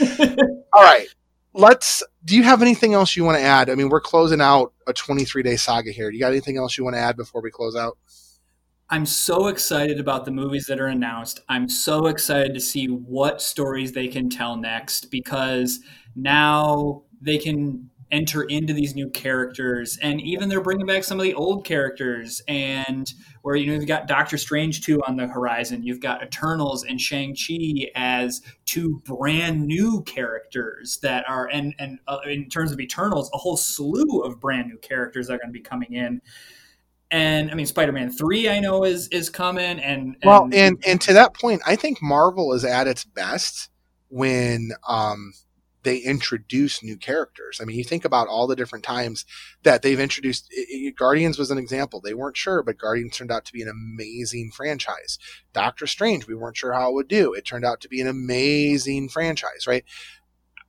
all 0.72 0.82
right. 0.82 1.06
Let's. 1.54 2.02
Do 2.24 2.36
you 2.36 2.42
have 2.42 2.62
anything 2.62 2.94
else 2.94 3.16
you 3.16 3.24
want 3.24 3.38
to 3.38 3.42
add? 3.42 3.70
I 3.70 3.74
mean, 3.74 3.88
we're 3.88 4.00
closing 4.00 4.40
out 4.40 4.72
a 4.86 4.92
23 4.92 5.42
day 5.42 5.56
saga 5.56 5.90
here. 5.90 6.10
Do 6.10 6.16
you 6.16 6.22
got 6.22 6.32
anything 6.32 6.58
else 6.58 6.76
you 6.76 6.84
want 6.84 6.94
to 6.94 7.00
add 7.00 7.16
before 7.16 7.42
we 7.42 7.50
close 7.50 7.74
out? 7.74 7.98
I'm 8.90 9.04
so 9.04 9.48
excited 9.48 10.00
about 10.00 10.24
the 10.24 10.30
movies 10.30 10.64
that 10.66 10.80
are 10.80 10.86
announced. 10.86 11.40
I'm 11.48 11.68
so 11.68 12.06
excited 12.06 12.54
to 12.54 12.60
see 12.60 12.86
what 12.86 13.42
stories 13.42 13.92
they 13.92 14.08
can 14.08 14.30
tell 14.30 14.56
next 14.56 15.10
because 15.10 15.80
now 16.16 17.02
they 17.20 17.36
can 17.36 17.90
enter 18.10 18.42
into 18.44 18.72
these 18.72 18.94
new 18.94 19.10
characters 19.10 19.98
and 20.00 20.20
even 20.20 20.48
they're 20.48 20.62
bringing 20.62 20.86
back 20.86 21.04
some 21.04 21.18
of 21.18 21.24
the 21.24 21.34
old 21.34 21.64
characters 21.64 22.40
and 22.48 23.12
where 23.42 23.54
you 23.54 23.66
know 23.66 23.74
you've 23.74 23.86
got 23.86 24.06
Doctor 24.06 24.38
Strange 24.38 24.80
2 24.82 25.02
on 25.06 25.16
the 25.16 25.26
horizon 25.26 25.82
you've 25.82 26.00
got 26.00 26.22
Eternals 26.22 26.84
and 26.84 27.00
Shang-Chi 27.00 27.90
as 27.94 28.40
two 28.64 29.02
brand 29.04 29.66
new 29.66 30.02
characters 30.04 30.98
that 31.02 31.28
are 31.28 31.48
and 31.48 31.74
and 31.78 31.98
uh, 32.08 32.18
in 32.24 32.48
terms 32.48 32.72
of 32.72 32.80
Eternals 32.80 33.30
a 33.34 33.38
whole 33.38 33.56
slew 33.56 34.22
of 34.22 34.40
brand 34.40 34.68
new 34.68 34.78
characters 34.78 35.26
that 35.26 35.34
are 35.34 35.38
going 35.38 35.52
to 35.52 35.58
be 35.58 35.60
coming 35.60 35.92
in. 35.92 36.22
And 37.10 37.50
I 37.50 37.54
mean 37.54 37.66
Spider-Man 37.66 38.10
three 38.10 38.48
I 38.48 38.60
know 38.60 38.84
is 38.84 39.08
is 39.08 39.28
coming 39.28 39.80
and, 39.80 39.80
and, 39.80 40.24
well 40.24 40.48
and 40.52 40.82
and 40.86 41.00
to 41.02 41.12
that 41.12 41.34
point 41.34 41.60
I 41.66 41.76
think 41.76 42.00
Marvel 42.00 42.54
is 42.54 42.64
at 42.64 42.86
its 42.86 43.04
best 43.04 43.70
when 44.08 44.70
um 44.88 45.32
they 45.82 45.98
introduce 45.98 46.82
new 46.82 46.96
characters. 46.96 47.60
I 47.60 47.64
mean, 47.64 47.76
you 47.76 47.84
think 47.84 48.04
about 48.04 48.28
all 48.28 48.46
the 48.46 48.56
different 48.56 48.84
times 48.84 49.24
that 49.62 49.82
they've 49.82 49.98
introduced. 49.98 50.48
It, 50.50 50.66
it, 50.70 50.96
Guardians 50.96 51.38
was 51.38 51.50
an 51.50 51.58
example. 51.58 52.00
They 52.00 52.14
weren't 52.14 52.36
sure, 52.36 52.62
but 52.62 52.78
Guardians 52.78 53.16
turned 53.16 53.30
out 53.30 53.44
to 53.46 53.52
be 53.52 53.62
an 53.62 53.68
amazing 53.68 54.50
franchise. 54.50 55.18
Doctor 55.52 55.86
Strange, 55.86 56.26
we 56.26 56.34
weren't 56.34 56.56
sure 56.56 56.72
how 56.72 56.90
it 56.90 56.94
would 56.94 57.08
do. 57.08 57.32
It 57.32 57.44
turned 57.44 57.64
out 57.64 57.80
to 57.82 57.88
be 57.88 58.00
an 58.00 58.08
amazing 58.08 59.08
franchise, 59.08 59.66
right? 59.66 59.84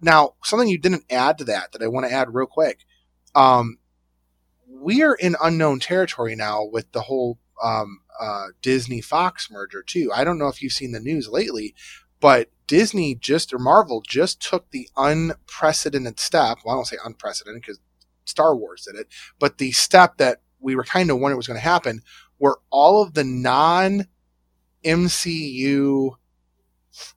Now, 0.01 0.35
something 0.43 0.69
you 0.69 0.77
didn't 0.77 1.05
add 1.09 1.37
to 1.39 1.43
that 1.45 1.71
that 1.71 1.81
I 1.81 1.87
want 1.87 2.05
to 2.07 2.13
add 2.13 2.33
real 2.33 2.47
quick. 2.47 2.85
Um, 3.35 3.79
we 4.67 5.03
are 5.03 5.15
in 5.15 5.35
unknown 5.41 5.79
territory 5.79 6.35
now 6.35 6.63
with 6.63 6.91
the 6.91 7.01
whole 7.01 7.39
um, 7.61 8.01
uh, 8.19 8.47
Disney 8.61 9.01
Fox 9.01 9.49
merger 9.51 9.83
too. 9.83 10.11
I 10.13 10.23
don't 10.23 10.37
know 10.37 10.47
if 10.47 10.61
you've 10.61 10.73
seen 10.73 10.91
the 10.91 10.99
news 10.99 11.27
lately, 11.27 11.75
but 12.19 12.49
Disney 12.69 13.15
just 13.15 13.51
or 13.51 13.57
Marvel 13.57 14.03
just 14.07 14.39
took 14.39 14.69
the 14.69 14.87
unprecedented 14.95 16.19
step. 16.19 16.59
Well, 16.63 16.75
I 16.75 16.77
don't 16.77 16.85
say 16.85 16.97
unprecedented 17.03 17.63
because 17.63 17.79
Star 18.25 18.55
Wars 18.55 18.85
did 18.85 18.95
it, 18.95 19.07
but 19.39 19.57
the 19.57 19.71
step 19.71 20.17
that 20.17 20.41
we 20.59 20.75
were 20.75 20.83
kind 20.83 21.09
of 21.09 21.17
wondering 21.17 21.37
was 21.37 21.47
going 21.47 21.59
to 21.59 21.63
happen, 21.63 22.03
where 22.37 22.57
all 22.69 23.01
of 23.01 23.15
the 23.15 23.23
non 23.23 24.05
MCU 24.85 26.11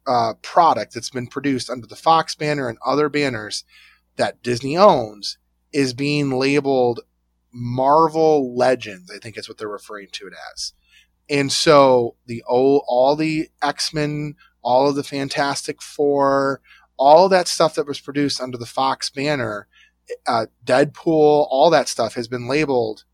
uh, 0.07 0.35
product 0.41 0.95
that's 0.95 1.11
been 1.11 1.27
produced 1.27 1.69
under 1.69 1.87
the 1.87 1.97
Fox 1.97 2.35
banner 2.35 2.71
and 2.71 2.79
other 2.85 3.11
banners 3.11 3.65
that 4.17 4.43
Disney 4.43 4.75
owns 4.79 5.37
is 5.71 5.93
being 5.93 6.31
labeled 6.31 7.01
Marvel 7.53 8.57
Legends. 8.57 9.11
I 9.11 9.19
think 9.19 9.37
is 9.37 9.51
what 9.51 9.59
they're 9.59 9.69
referring 9.69 10.09
to 10.13 10.29
it 10.29 10.33
as. 10.55 10.73
And 11.29 11.53
so 11.53 12.17
the 12.25 12.43
old, 12.49 12.85
all 12.89 13.17
the 13.17 13.51
X 13.61 13.93
Men, 13.93 14.37
all 14.63 14.89
of 14.89 14.97
the 14.97 15.03
Fantastic 15.03 15.83
Four, 15.83 16.61
all 16.97 17.25
of 17.25 17.31
that 17.31 17.49
stuff 17.49 17.75
that 17.75 17.87
was 17.87 18.01
produced 18.01 18.41
under 18.41 18.59
the 18.59 18.67
Fox 18.67 19.11
banner, 19.11 19.67
uh, 20.27 20.47
Deadpool, 20.65 21.47
all 21.51 21.71
that 21.71 21.89
stuff 21.89 22.15
has 22.15 22.29
been 22.29 22.49
labeled 22.49 23.05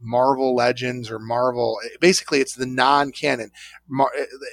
Marvel 0.00 0.54
Legends 0.54 1.10
or 1.10 1.18
Marvel. 1.18 1.78
Basically, 2.00 2.40
it's 2.40 2.54
the 2.54 2.66
non-canon. 2.66 3.50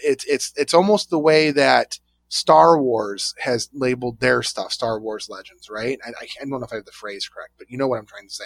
It's 0.04 0.26
it's 0.26 0.54
it's 0.56 0.74
almost 0.74 1.10
the 1.10 1.20
way 1.20 1.52
that 1.52 2.00
Star 2.30 2.82
Wars 2.82 3.36
has 3.40 3.70
labeled 3.74 4.20
their 4.20 4.42
stuff 4.42 4.72
Star 4.72 5.00
Wars 5.00 5.30
Legends, 5.30 5.70
right? 5.70 6.00
I, 6.04 6.10
I 6.20 6.26
don't 6.40 6.50
know 6.50 6.66
if 6.66 6.72
I 6.72 6.78
have 6.78 6.86
the 6.86 6.92
phrase 6.92 7.28
correct, 7.28 7.54
but 7.58 7.70
you 7.70 7.78
know 7.78 7.88
what 7.88 8.00
I'm 8.00 8.06
trying 8.06 8.28
to 8.28 8.34
say. 8.34 8.46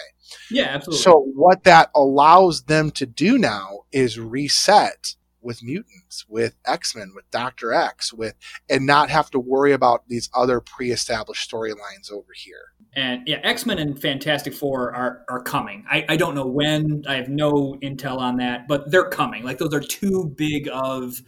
Yeah, 0.50 0.64
absolutely. 0.64 1.02
So 1.02 1.20
what 1.34 1.64
that 1.64 1.90
allows 1.94 2.64
them 2.64 2.90
to 2.92 3.06
do 3.06 3.38
now 3.38 3.84
is 3.92 4.18
reset 4.18 5.14
with 5.40 5.62
mutants, 5.62 6.24
with 6.28 6.56
X 6.66 6.94
Men, 6.94 7.12
with 7.14 7.30
Doctor 7.30 7.72
X, 7.72 8.12
with 8.12 8.34
and 8.68 8.86
not 8.86 9.10
have 9.10 9.30
to 9.30 9.38
worry 9.38 9.72
about 9.72 10.08
these 10.08 10.28
other 10.34 10.60
pre-established 10.60 11.50
storylines 11.50 12.10
over 12.12 12.32
here. 12.34 12.72
And 12.94 13.26
yeah, 13.26 13.40
X 13.42 13.66
Men 13.66 13.78
and 13.78 14.00
Fantastic 14.00 14.54
Four 14.54 14.94
are 14.94 15.24
are 15.28 15.42
coming. 15.42 15.84
I, 15.90 16.04
I 16.08 16.16
don't 16.16 16.34
know 16.34 16.46
when. 16.46 17.04
I 17.08 17.14
have 17.14 17.28
no 17.28 17.76
intel 17.82 18.18
on 18.18 18.36
that, 18.38 18.68
but 18.68 18.90
they're 18.90 19.08
coming. 19.08 19.44
Like 19.44 19.58
those 19.58 19.74
are 19.74 19.80
too 19.80 20.32
big 20.36 20.68
of 20.72 21.22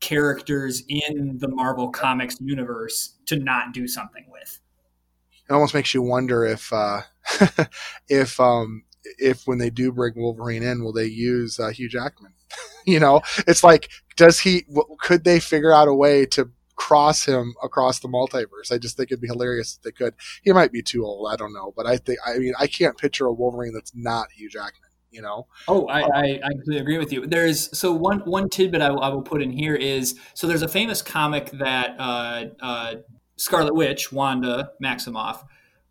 characters 0.00 0.82
in 0.88 1.38
the 1.38 1.48
Marvel 1.48 1.90
Comics 1.90 2.40
universe 2.40 3.16
to 3.26 3.36
not 3.36 3.72
do 3.72 3.86
something 3.86 4.24
with. 4.30 4.60
It 5.48 5.52
almost 5.52 5.74
makes 5.74 5.92
you 5.92 6.02
wonder 6.02 6.44
if 6.44 6.72
uh, 6.72 7.02
if 8.08 8.40
um, 8.40 8.84
if 9.18 9.46
when 9.46 9.58
they 9.58 9.70
do 9.70 9.92
bring 9.92 10.14
Wolverine 10.16 10.62
in, 10.62 10.82
will 10.82 10.92
they 10.92 11.06
use 11.06 11.58
uh, 11.58 11.70
Hugh 11.70 11.88
Jackman? 11.88 12.32
you 12.86 13.00
know, 13.00 13.22
it's 13.46 13.64
like, 13.64 13.90
does 14.16 14.40
he? 14.40 14.64
Could 15.00 15.24
they 15.24 15.40
figure 15.40 15.72
out 15.72 15.88
a 15.88 15.94
way 15.94 16.26
to 16.26 16.50
cross 16.80 17.26
him 17.26 17.54
across 17.62 18.00
the 18.00 18.08
multiverse. 18.08 18.72
I 18.72 18.78
just 18.78 18.96
think 18.96 19.12
it'd 19.12 19.20
be 19.20 19.28
hilarious 19.28 19.76
if 19.76 19.82
they 19.82 19.92
could. 19.92 20.14
He 20.42 20.50
might 20.50 20.72
be 20.72 20.80
too 20.80 21.04
old. 21.04 21.30
I 21.30 21.36
don't 21.36 21.52
know, 21.52 21.74
but 21.76 21.86
I 21.86 21.98
think 21.98 22.18
I 22.26 22.38
mean 22.38 22.54
I 22.58 22.66
can't 22.66 22.96
picture 22.96 23.26
a 23.26 23.32
Wolverine 23.32 23.74
that's 23.74 23.92
not 23.94 24.32
Hugh 24.32 24.48
Jackman. 24.48 24.88
You 25.10 25.22
know? 25.22 25.48
Oh, 25.66 25.88
I, 25.88 26.00
I, 26.02 26.22
I 26.42 26.48
completely 26.52 26.78
agree 26.78 26.96
with 26.96 27.12
you. 27.12 27.26
There's 27.26 27.76
so 27.76 27.92
one 27.92 28.20
one 28.20 28.48
tidbit 28.48 28.80
I, 28.80 28.86
I, 28.86 29.08
will 29.08 29.22
put 29.22 29.42
in 29.42 29.50
here 29.50 29.74
is 29.74 30.18
so 30.34 30.46
there's 30.46 30.62
a 30.62 30.68
famous 30.68 31.02
comic 31.02 31.50
that 31.50 31.96
uh, 31.98 32.44
uh, 32.62 32.94
Scarlet 33.36 33.74
Witch 33.74 34.10
Wanda 34.10 34.70
Maximoff 34.82 35.44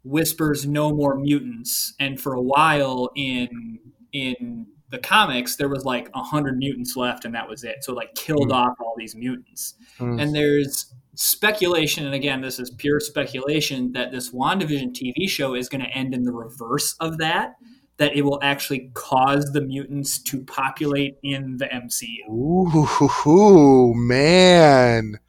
whispers 0.04 0.66
no 0.66 0.92
more 0.92 1.16
mutants, 1.16 1.94
and 2.00 2.20
for 2.20 2.34
a 2.34 2.42
while 2.42 3.10
in 3.16 3.80
in 4.12 4.66
the 4.92 4.98
comics 4.98 5.56
there 5.56 5.70
was 5.70 5.86
like 5.86 6.08
a 6.10 6.20
100 6.20 6.58
mutants 6.58 6.96
left 6.96 7.26
and 7.26 7.34
that 7.36 7.48
was 7.48 7.64
it. 7.64 7.84
So 7.84 7.94
like 7.94 8.14
killed 8.16 8.50
mm. 8.50 8.56
off 8.56 8.76
all 8.80 8.94
these 8.98 9.16
mutants. 9.16 9.76
Mm. 10.00 10.22
and 10.22 10.36
there's 10.36 10.94
speculation 11.16 12.06
and 12.06 12.16
again 12.16 12.40
this 12.40 12.60
is 12.60 12.70
pure 12.72 13.00
speculation 13.02 13.92
that 13.92 14.10
this 14.10 14.32
wandavision 14.32 14.94
tv 14.94 15.28
show 15.28 15.54
is 15.54 15.68
going 15.68 15.82
to 15.82 15.90
end 15.90 16.14
in 16.14 16.24
the 16.24 16.32
reverse 16.32 16.96
of 17.02 17.18
that 17.18 17.56
that 17.98 18.16
it 18.16 18.22
will 18.22 18.40
actually 18.42 18.90
cause 18.94 19.52
the 19.52 19.60
mutants 19.60 20.18
to 20.20 20.42
populate 20.46 21.18
in 21.24 21.58
the 21.58 21.66
mcu 21.66 22.30
ooh 23.28 23.94
man. 23.94 25.20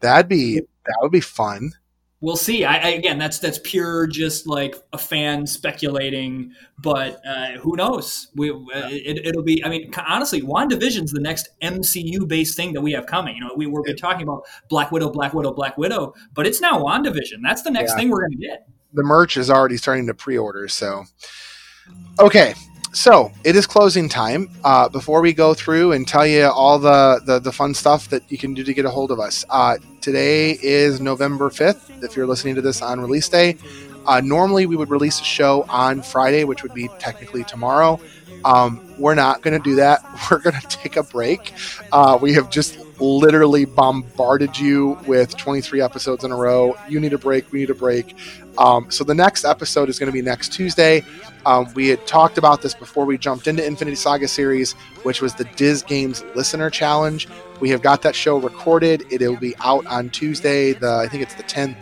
That'd 0.00 0.28
be 0.28 0.60
that 0.86 0.98
would 1.02 1.12
be 1.12 1.20
fun 1.20 1.72
we'll 2.20 2.36
see. 2.36 2.64
I, 2.64 2.76
I, 2.76 2.88
again, 2.90 3.18
that's 3.18 3.38
that's 3.38 3.58
pure, 3.62 4.06
just 4.06 4.46
like 4.46 4.76
a 4.92 4.98
fan 4.98 5.46
speculating. 5.46 6.52
But 6.78 7.20
uh, 7.26 7.52
who 7.58 7.76
knows? 7.76 8.28
We, 8.34 8.50
uh, 8.50 8.56
it, 8.90 9.34
will 9.34 9.42
be. 9.42 9.64
I 9.64 9.68
mean, 9.68 9.92
honestly, 10.06 10.42
Wandavision's 10.42 11.12
the 11.12 11.20
next 11.20 11.48
MCU 11.62 12.26
based 12.26 12.56
thing 12.56 12.72
that 12.72 12.80
we 12.80 12.92
have 12.92 13.06
coming. 13.06 13.36
You 13.36 13.42
know, 13.42 13.54
we 13.56 13.66
were 13.66 13.82
talking 13.94 14.22
about 14.22 14.44
Black 14.68 14.90
Widow, 14.90 15.10
Black 15.10 15.34
Widow, 15.34 15.52
Black 15.52 15.76
Widow, 15.78 16.14
but 16.34 16.46
it's 16.46 16.60
now 16.60 16.78
Wandavision. 16.82 17.40
That's 17.42 17.62
the 17.62 17.70
next 17.70 17.92
yeah. 17.92 17.96
thing 17.96 18.10
we're 18.10 18.20
going 18.20 18.38
to 18.38 18.46
get. 18.46 18.68
The 18.94 19.02
merch 19.02 19.36
is 19.36 19.50
already 19.50 19.76
starting 19.76 20.06
to 20.06 20.14
pre-order. 20.14 20.66
So, 20.66 21.04
okay, 22.18 22.54
so 22.92 23.30
it 23.44 23.54
is 23.54 23.66
closing 23.66 24.08
time. 24.08 24.48
Uh, 24.64 24.88
before 24.88 25.20
we 25.20 25.32
go 25.32 25.52
through 25.52 25.92
and 25.92 26.08
tell 26.08 26.26
you 26.26 26.46
all 26.46 26.78
the, 26.78 27.20
the, 27.26 27.38
the 27.38 27.52
fun 27.52 27.74
stuff 27.74 28.08
that 28.08 28.30
you 28.30 28.38
can 28.38 28.54
do 28.54 28.64
to 28.64 28.72
get 28.72 28.84
a 28.84 28.90
hold 28.90 29.10
of 29.10 29.20
us, 29.20 29.44
uh, 29.50 29.76
today 30.08 30.52
is 30.62 31.02
November 31.02 31.50
5th. 31.50 32.02
If 32.02 32.16
you're 32.16 32.26
listening 32.26 32.54
to 32.54 32.62
this 32.62 32.80
on 32.80 32.98
release 32.98 33.28
day, 33.28 33.58
uh, 34.06 34.22
normally 34.22 34.64
we 34.64 34.74
would 34.74 34.88
release 34.88 35.20
a 35.20 35.24
show 35.24 35.66
on 35.68 36.00
Friday, 36.00 36.44
which 36.44 36.62
would 36.62 36.72
be 36.72 36.88
technically 36.98 37.44
tomorrow. 37.44 38.00
Um, 38.42 38.80
we're 38.96 39.14
not 39.14 39.42
going 39.42 39.52
to 39.52 39.62
do 39.62 39.76
that. 39.76 40.02
We're 40.30 40.38
going 40.38 40.58
to 40.58 40.66
take 40.66 40.96
a 40.96 41.02
break. 41.02 41.52
Uh, 41.92 42.18
we 42.18 42.32
have 42.32 42.48
just 42.48 42.78
literally 43.00 43.64
bombarded 43.64 44.58
you 44.58 44.98
with 45.06 45.36
23 45.36 45.80
episodes 45.80 46.24
in 46.24 46.32
a 46.32 46.36
row. 46.36 46.76
You 46.88 47.00
need 47.00 47.12
a 47.12 47.18
break. 47.18 47.50
We 47.52 47.60
need 47.60 47.70
a 47.70 47.74
break. 47.74 48.16
Um, 48.58 48.90
so 48.90 49.04
the 49.04 49.14
next 49.14 49.44
episode 49.44 49.88
is 49.88 49.98
going 49.98 50.08
to 50.08 50.12
be 50.12 50.22
next 50.22 50.52
Tuesday. 50.52 51.04
Um, 51.46 51.72
we 51.74 51.88
had 51.88 52.04
talked 52.06 52.36
about 52.36 52.60
this 52.60 52.74
before 52.74 53.04
we 53.04 53.16
jumped 53.16 53.46
into 53.46 53.64
Infinity 53.64 53.94
Saga 53.94 54.26
series, 54.28 54.72
which 55.02 55.22
was 55.22 55.34
the 55.34 55.44
Diz 55.56 55.82
Games 55.82 56.24
Listener 56.34 56.68
Challenge. 56.68 57.28
We 57.60 57.70
have 57.70 57.82
got 57.82 58.02
that 58.02 58.14
show 58.14 58.36
recorded. 58.36 59.04
It 59.10 59.20
will 59.20 59.36
be 59.36 59.54
out 59.60 59.86
on 59.86 60.10
Tuesday. 60.10 60.72
The 60.72 60.96
I 60.96 61.08
think 61.08 61.22
it's 61.22 61.34
the 61.34 61.44
10th. 61.44 61.76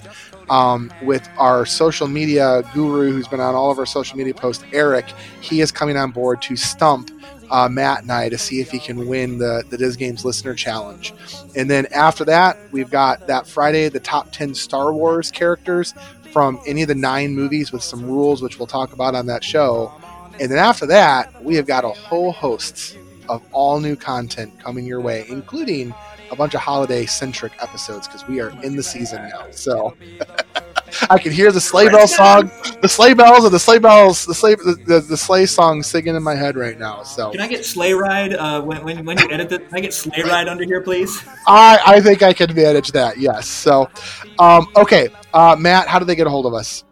Um, 0.48 0.92
with 1.02 1.28
our 1.38 1.66
social 1.66 2.06
media 2.06 2.62
guru, 2.72 3.10
who's 3.10 3.26
been 3.26 3.40
on 3.40 3.56
all 3.56 3.72
of 3.72 3.80
our 3.80 3.86
social 3.86 4.16
media 4.16 4.32
posts, 4.32 4.64
Eric. 4.72 5.06
He 5.40 5.60
is 5.60 5.72
coming 5.72 5.96
on 5.96 6.12
board 6.12 6.40
to 6.42 6.54
stump 6.54 7.10
uh, 7.50 7.68
Matt 7.68 8.02
and 8.02 8.12
I 8.12 8.28
to 8.28 8.38
see 8.38 8.60
if 8.60 8.70
he 8.70 8.78
can 8.78 9.06
win 9.06 9.38
the, 9.38 9.64
the 9.68 9.76
Diz 9.76 9.96
Games 9.96 10.24
Listener 10.24 10.54
Challenge. 10.54 11.12
And 11.54 11.70
then 11.70 11.86
after 11.86 12.24
that, 12.24 12.58
we've 12.72 12.90
got 12.90 13.26
that 13.26 13.46
Friday, 13.46 13.88
the 13.88 14.00
top 14.00 14.32
10 14.32 14.54
Star 14.54 14.92
Wars 14.92 15.30
characters 15.30 15.94
from 16.32 16.60
any 16.66 16.82
of 16.82 16.88
the 16.88 16.94
nine 16.94 17.34
movies 17.34 17.72
with 17.72 17.82
some 17.82 18.04
rules, 18.04 18.42
which 18.42 18.58
we'll 18.58 18.66
talk 18.66 18.92
about 18.92 19.14
on 19.14 19.26
that 19.26 19.42
show. 19.42 19.92
And 20.38 20.50
then 20.50 20.58
after 20.58 20.86
that, 20.86 21.42
we 21.42 21.54
have 21.56 21.66
got 21.66 21.84
a 21.84 21.88
whole 21.88 22.32
host 22.32 22.98
of 23.28 23.42
all 23.52 23.80
new 23.80 23.96
content 23.96 24.58
coming 24.60 24.84
your 24.84 25.00
way, 25.00 25.24
including 25.28 25.94
a 26.30 26.36
bunch 26.36 26.54
of 26.54 26.60
holiday 26.60 27.06
centric 27.06 27.52
episodes 27.62 28.06
because 28.06 28.26
we 28.26 28.40
are 28.40 28.50
in 28.62 28.76
the 28.76 28.82
season 28.82 29.28
now. 29.28 29.46
So 29.50 29.96
I 31.10 31.18
can 31.18 31.32
hear 31.32 31.52
the 31.52 31.60
sleigh 31.60 31.88
bell 31.88 32.06
song, 32.06 32.50
the 32.80 32.88
sleigh 32.88 33.14
bells, 33.14 33.44
or 33.44 33.50
the 33.50 33.58
sleigh 33.58 33.78
bells, 33.78 34.24
the 34.24 34.34
sleigh, 34.34 34.54
the, 34.54 34.76
the, 34.86 35.00
the, 35.00 35.16
sleigh 35.16 35.46
song 35.46 35.82
singing 35.82 36.14
in 36.14 36.22
my 36.22 36.34
head 36.34 36.56
right 36.56 36.78
now. 36.78 37.02
So 37.02 37.30
can 37.32 37.40
I 37.40 37.48
get 37.48 37.64
sleigh 37.64 37.92
ride 37.92 38.34
uh, 38.34 38.62
when, 38.62 38.82
when 38.84 39.04
when 39.04 39.18
you 39.18 39.30
edit 39.30 39.52
it? 39.52 39.68
Can 39.68 39.78
I 39.78 39.80
get 39.80 39.92
sleigh 39.94 40.22
ride 40.22 40.48
under 40.48 40.64
here, 40.64 40.80
please? 40.80 41.22
I 41.46 41.78
I 41.84 42.00
think 42.00 42.22
I 42.22 42.32
can 42.32 42.54
manage 42.54 42.92
that. 42.92 43.18
Yes. 43.18 43.46
So, 43.46 43.90
um, 44.38 44.66
okay, 44.76 45.08
uh, 45.34 45.56
Matt, 45.58 45.88
how 45.88 45.98
do 45.98 46.04
they 46.04 46.16
get 46.16 46.26
a 46.26 46.30
hold 46.30 46.46
of 46.46 46.54
us? 46.54 46.85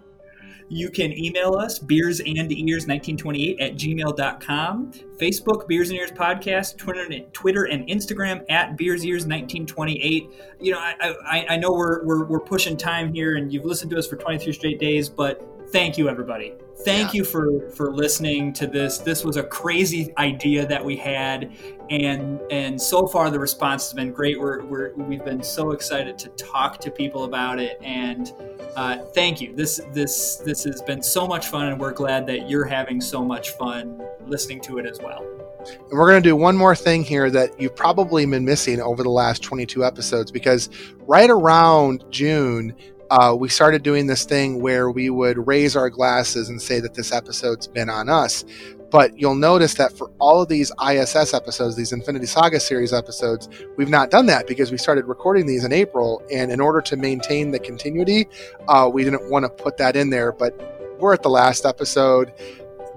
You 0.74 0.90
can 0.90 1.12
email 1.16 1.54
us, 1.54 1.78
beersandears1928 1.78 3.60
at 3.60 3.76
gmail.com. 3.76 4.92
Facebook, 5.18 5.68
Beers 5.68 5.90
and 5.90 5.98
Ears 6.00 6.10
Podcast, 6.10 6.78
Twitter, 6.78 7.06
Twitter 7.32 7.66
and 7.66 7.87
Instagram 7.87 8.44
at 8.50 8.76
beersears1928. 8.76 10.32
You 10.58 10.72
know, 10.72 10.80
I, 10.80 11.14
I, 11.24 11.46
I 11.50 11.56
know 11.58 11.70
we're, 11.70 12.04
we're, 12.04 12.24
we're 12.24 12.40
pushing 12.40 12.76
time 12.76 13.14
here 13.14 13.37
and 13.37 13.52
you've 13.52 13.64
listened 13.64 13.92
to 13.92 13.98
us 13.98 14.08
for 14.08 14.16
23 14.16 14.52
straight 14.52 14.80
days, 14.80 15.08
but 15.08 15.46
thank 15.74 15.98
you 15.98 16.08
everybody. 16.08 16.54
Thank 16.84 17.12
yeah. 17.12 17.18
you 17.18 17.24
for 17.24 17.68
for 17.70 17.92
listening 17.92 18.52
to 18.54 18.68
this. 18.68 18.98
This 18.98 19.24
was 19.24 19.37
a 19.37 19.42
crazy 19.42 20.14
idea 20.18 20.64
that 20.68 20.82
we 20.82 20.94
had 20.96 21.52
and 21.90 22.40
and 22.52 22.80
so 22.80 23.08
far 23.08 23.28
the 23.28 23.40
response 23.40 23.87
has 23.87 23.92
been 23.92 24.12
great. 24.12 24.38
We're, 24.38 24.64
we're 24.66 24.94
we've 24.94 25.24
been 25.24 25.42
so 25.42 25.72
excited 25.72 26.16
to 26.18 26.28
talk 26.30 26.78
to 26.78 26.92
people 26.92 27.24
about 27.24 27.58
it 27.58 27.80
and 27.82 28.32
uh, 28.76 28.98
thank 29.16 29.40
you. 29.40 29.52
This 29.56 29.80
this 29.92 30.37
this 30.37 30.62
has 30.62 30.80
been 30.80 31.02
so 31.02 31.26
much 31.26 31.48
fun 31.48 31.66
and 31.66 31.80
we're 31.80 31.92
glad 31.92 32.24
that 32.28 32.48
you're 32.48 32.66
having 32.66 33.00
so 33.00 33.24
much 33.24 33.50
fun 33.50 34.00
listening 34.28 34.60
to 34.62 34.78
it 34.78 34.87
as 34.87 35.00
well. 35.00 35.26
And 35.66 35.98
we're 35.98 36.08
going 36.08 36.22
to 36.22 36.28
do 36.28 36.37
one 36.37 36.56
more 36.56 36.76
thing 36.76 37.02
here 37.02 37.30
that 37.30 37.58
you've 37.60 37.74
probably 37.74 38.26
been 38.26 38.44
missing 38.44 38.80
over 38.80 39.02
the 39.02 39.10
last 39.10 39.42
22 39.42 39.84
episodes 39.84 40.30
because 40.30 40.68
right 41.06 41.30
around 41.30 42.04
June, 42.10 42.76
uh, 43.14 43.33
we 43.33 43.48
started 43.48 43.85
doing 43.85 44.09
this 44.09 44.24
thing 44.24 44.61
where 44.61 44.90
we 44.90 45.09
would 45.09 45.46
raise 45.46 45.77
our 45.77 45.88
glasses 45.88 46.48
and 46.48 46.61
say 46.61 46.81
that 46.81 46.94
this 46.94 47.12
episode's 47.12 47.68
been 47.68 47.88
on 47.88 48.09
us. 48.09 48.44
But 48.90 49.16
you'll 49.16 49.37
notice 49.37 49.74
that 49.74 49.96
for 49.96 50.11
all 50.18 50.42
of 50.42 50.48
these 50.48 50.72
ISS 50.85 51.33
episodes, 51.33 51.77
these 51.77 51.92
Infinity 51.92 52.27
Saga 52.27 52.59
series 52.59 52.92
episodes, 52.92 53.48
we've 53.77 53.88
not 53.88 54.11
done 54.11 54.26
that 54.26 54.49
because 54.49 54.72
we 54.72 54.78
started 54.78 55.05
recording 55.05 55.47
these 55.47 55.64
in 55.64 55.72
April. 55.72 56.24
And 56.32 56.51
in 56.51 56.61
order 56.61 56.80
to 56.80 56.97
maintain 56.97 57.53
the 57.53 57.61
continuity, 57.61 58.26
uh, 58.66 58.91
we 58.93 59.05
didn't 59.05 59.30
want 59.30 59.45
to 59.45 59.49
put 59.49 59.76
that 59.76 59.95
in 59.95 60.11
there. 60.11 60.32
But 60.32 60.99
we're 60.99 61.14
at 61.14 61.22
the 61.22 61.30
last 61.30 61.64
episode. 61.64 62.32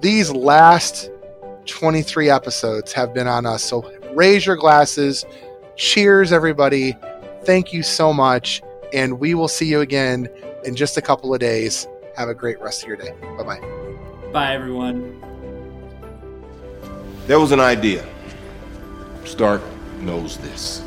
These 0.02 0.32
last 0.32 1.12
23 1.68 2.32
episodes 2.32 2.91
have 2.94 3.14
been 3.14 3.28
on 3.28 3.46
us. 3.46 3.64
So 3.64 3.88
raise 4.16 4.48
your 4.48 4.56
glasses. 4.56 5.26
Cheers, 5.76 6.32
everybody 6.32 6.96
thank 7.48 7.72
you 7.72 7.82
so 7.82 8.12
much. 8.12 8.62
And 8.94 9.20
we 9.20 9.34
will 9.34 9.48
see 9.48 9.66
you 9.66 9.82
again 9.82 10.28
in 10.64 10.76
just 10.76 10.98
a 10.98 11.02
couple 11.02 11.34
of 11.34 11.40
days. 11.40 11.88
Have 12.16 12.30
a 12.30 12.34
great 12.34 12.60
rest 12.62 12.84
of 12.84 12.88
your 12.88 12.98
day. 12.98 13.14
Bye 13.38 13.44
bye. 13.44 13.60
Bye, 14.32 14.54
everyone. 14.54 15.22
There 17.28 17.40
was 17.40 17.52
an 17.52 17.60
idea. 17.60 18.06
Stark 19.26 19.62
knows 20.00 20.38
this. 20.38 20.82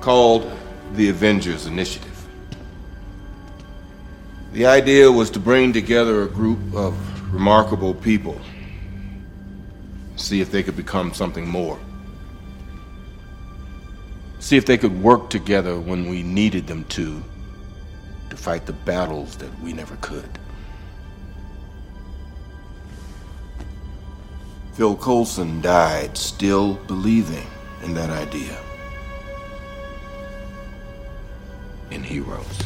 Called 0.00 0.50
the 0.94 1.08
Avengers 1.08 1.66
Initiative. 1.66 2.06
The 4.52 4.66
idea 4.66 5.10
was 5.12 5.30
to 5.30 5.38
bring 5.38 5.72
together 5.72 6.22
a 6.22 6.26
group 6.28 6.58
of 6.74 6.94
remarkable 7.32 7.94
people, 7.94 8.40
see 10.16 10.40
if 10.40 10.50
they 10.50 10.62
could 10.62 10.76
become 10.76 11.14
something 11.14 11.46
more. 11.48 11.78
See 14.50 14.56
if 14.56 14.66
they 14.66 14.78
could 14.78 15.00
work 15.00 15.30
together 15.30 15.78
when 15.78 16.08
we 16.08 16.24
needed 16.24 16.66
them 16.66 16.82
to, 16.86 17.22
to 18.30 18.36
fight 18.36 18.66
the 18.66 18.72
battles 18.72 19.36
that 19.36 19.60
we 19.60 19.72
never 19.72 19.94
could. 20.00 20.28
Phil 24.72 24.96
Coulson 24.96 25.60
died 25.60 26.18
still 26.18 26.74
believing 26.88 27.46
in 27.84 27.94
that 27.94 28.10
idea. 28.10 28.58
In 31.92 32.02
heroes. 32.02 32.58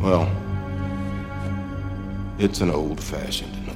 Well, 0.00 0.37
it's 2.38 2.60
an 2.60 2.70
old 2.70 3.02
fashioned 3.02 3.67